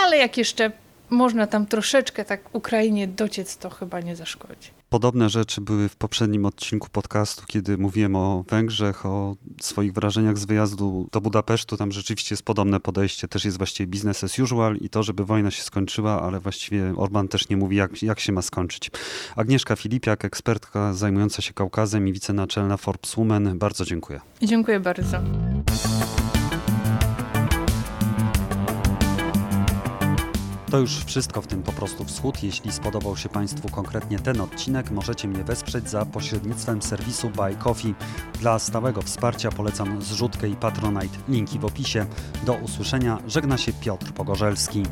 ale 0.03 0.17
jak 0.17 0.37
jeszcze 0.37 0.71
można 1.09 1.47
tam 1.47 1.65
troszeczkę 1.65 2.25
tak 2.25 2.55
Ukrainie 2.55 3.07
dociec, 3.07 3.57
to 3.57 3.69
chyba 3.69 3.99
nie 3.99 4.15
zaszkodzi. 4.15 4.69
Podobne 4.93 5.29
rzeczy 5.29 5.61
były 5.61 5.89
w 5.89 5.95
poprzednim 5.95 6.45
odcinku 6.45 6.87
podcastu, 6.91 7.43
kiedy 7.47 7.77
mówiłem 7.77 8.15
o 8.15 8.45
Węgrzech, 8.49 9.05
o 9.05 9.35
swoich 9.61 9.93
wrażeniach 9.93 10.37
z 10.37 10.45
wyjazdu 10.45 11.07
do 11.11 11.21
Budapesztu. 11.21 11.77
Tam 11.77 11.91
rzeczywiście 11.91 12.33
jest 12.33 12.43
podobne 12.43 12.79
podejście, 12.79 13.27
też 13.27 13.45
jest 13.45 13.57
właściwie 13.57 13.87
business 13.87 14.23
as 14.23 14.39
usual 14.39 14.77
i 14.77 14.89
to, 14.89 15.03
żeby 15.03 15.25
wojna 15.25 15.51
się 15.51 15.63
skończyła, 15.63 16.21
ale 16.21 16.39
właściwie 16.39 16.93
Orban 16.97 17.27
też 17.27 17.49
nie 17.49 17.57
mówi, 17.57 17.75
jak, 17.75 18.03
jak 18.03 18.19
się 18.19 18.31
ma 18.31 18.41
skończyć. 18.41 18.91
Agnieszka 19.35 19.75
Filipiak, 19.75 20.25
ekspertka 20.25 20.93
zajmująca 20.93 21.41
się 21.41 21.53
Kaukazem 21.53 22.07
i 22.07 22.13
wicenaczelna 22.13 22.77
Forbes 22.77 23.17
Woman. 23.17 23.57
Bardzo 23.57 23.85
dziękuję. 23.85 24.21
Dziękuję 24.41 24.79
bardzo. 24.79 25.17
To 30.73 30.79
już 30.79 31.05
wszystko 31.05 31.41
w 31.41 31.47
tym 31.47 31.63
po 31.63 31.71
prostu 31.71 32.05
wschód. 32.05 32.43
Jeśli 32.43 32.71
spodobał 32.71 33.17
się 33.17 33.29
Państwu 33.29 33.69
konkretnie 33.69 34.19
ten 34.19 34.41
odcinek, 34.41 34.91
możecie 34.91 35.27
mnie 35.27 35.43
wesprzeć 35.43 35.89
za 35.89 36.05
pośrednictwem 36.05 36.81
serwisu 36.81 37.29
Buy 37.29 37.55
Coffee. 37.55 37.95
Dla 38.39 38.59
stałego 38.59 39.01
wsparcia 39.01 39.51
polecam 39.51 40.01
zrzutkę 40.01 40.49
i 40.49 40.55
Patronite. 40.55 41.17
Linki 41.29 41.59
w 41.59 41.65
opisie. 41.65 42.05
Do 42.45 42.53
usłyszenia. 42.53 43.19
Żegna 43.27 43.57
się 43.57 43.73
Piotr 43.73 44.11
Pogorzelski. 44.11 44.83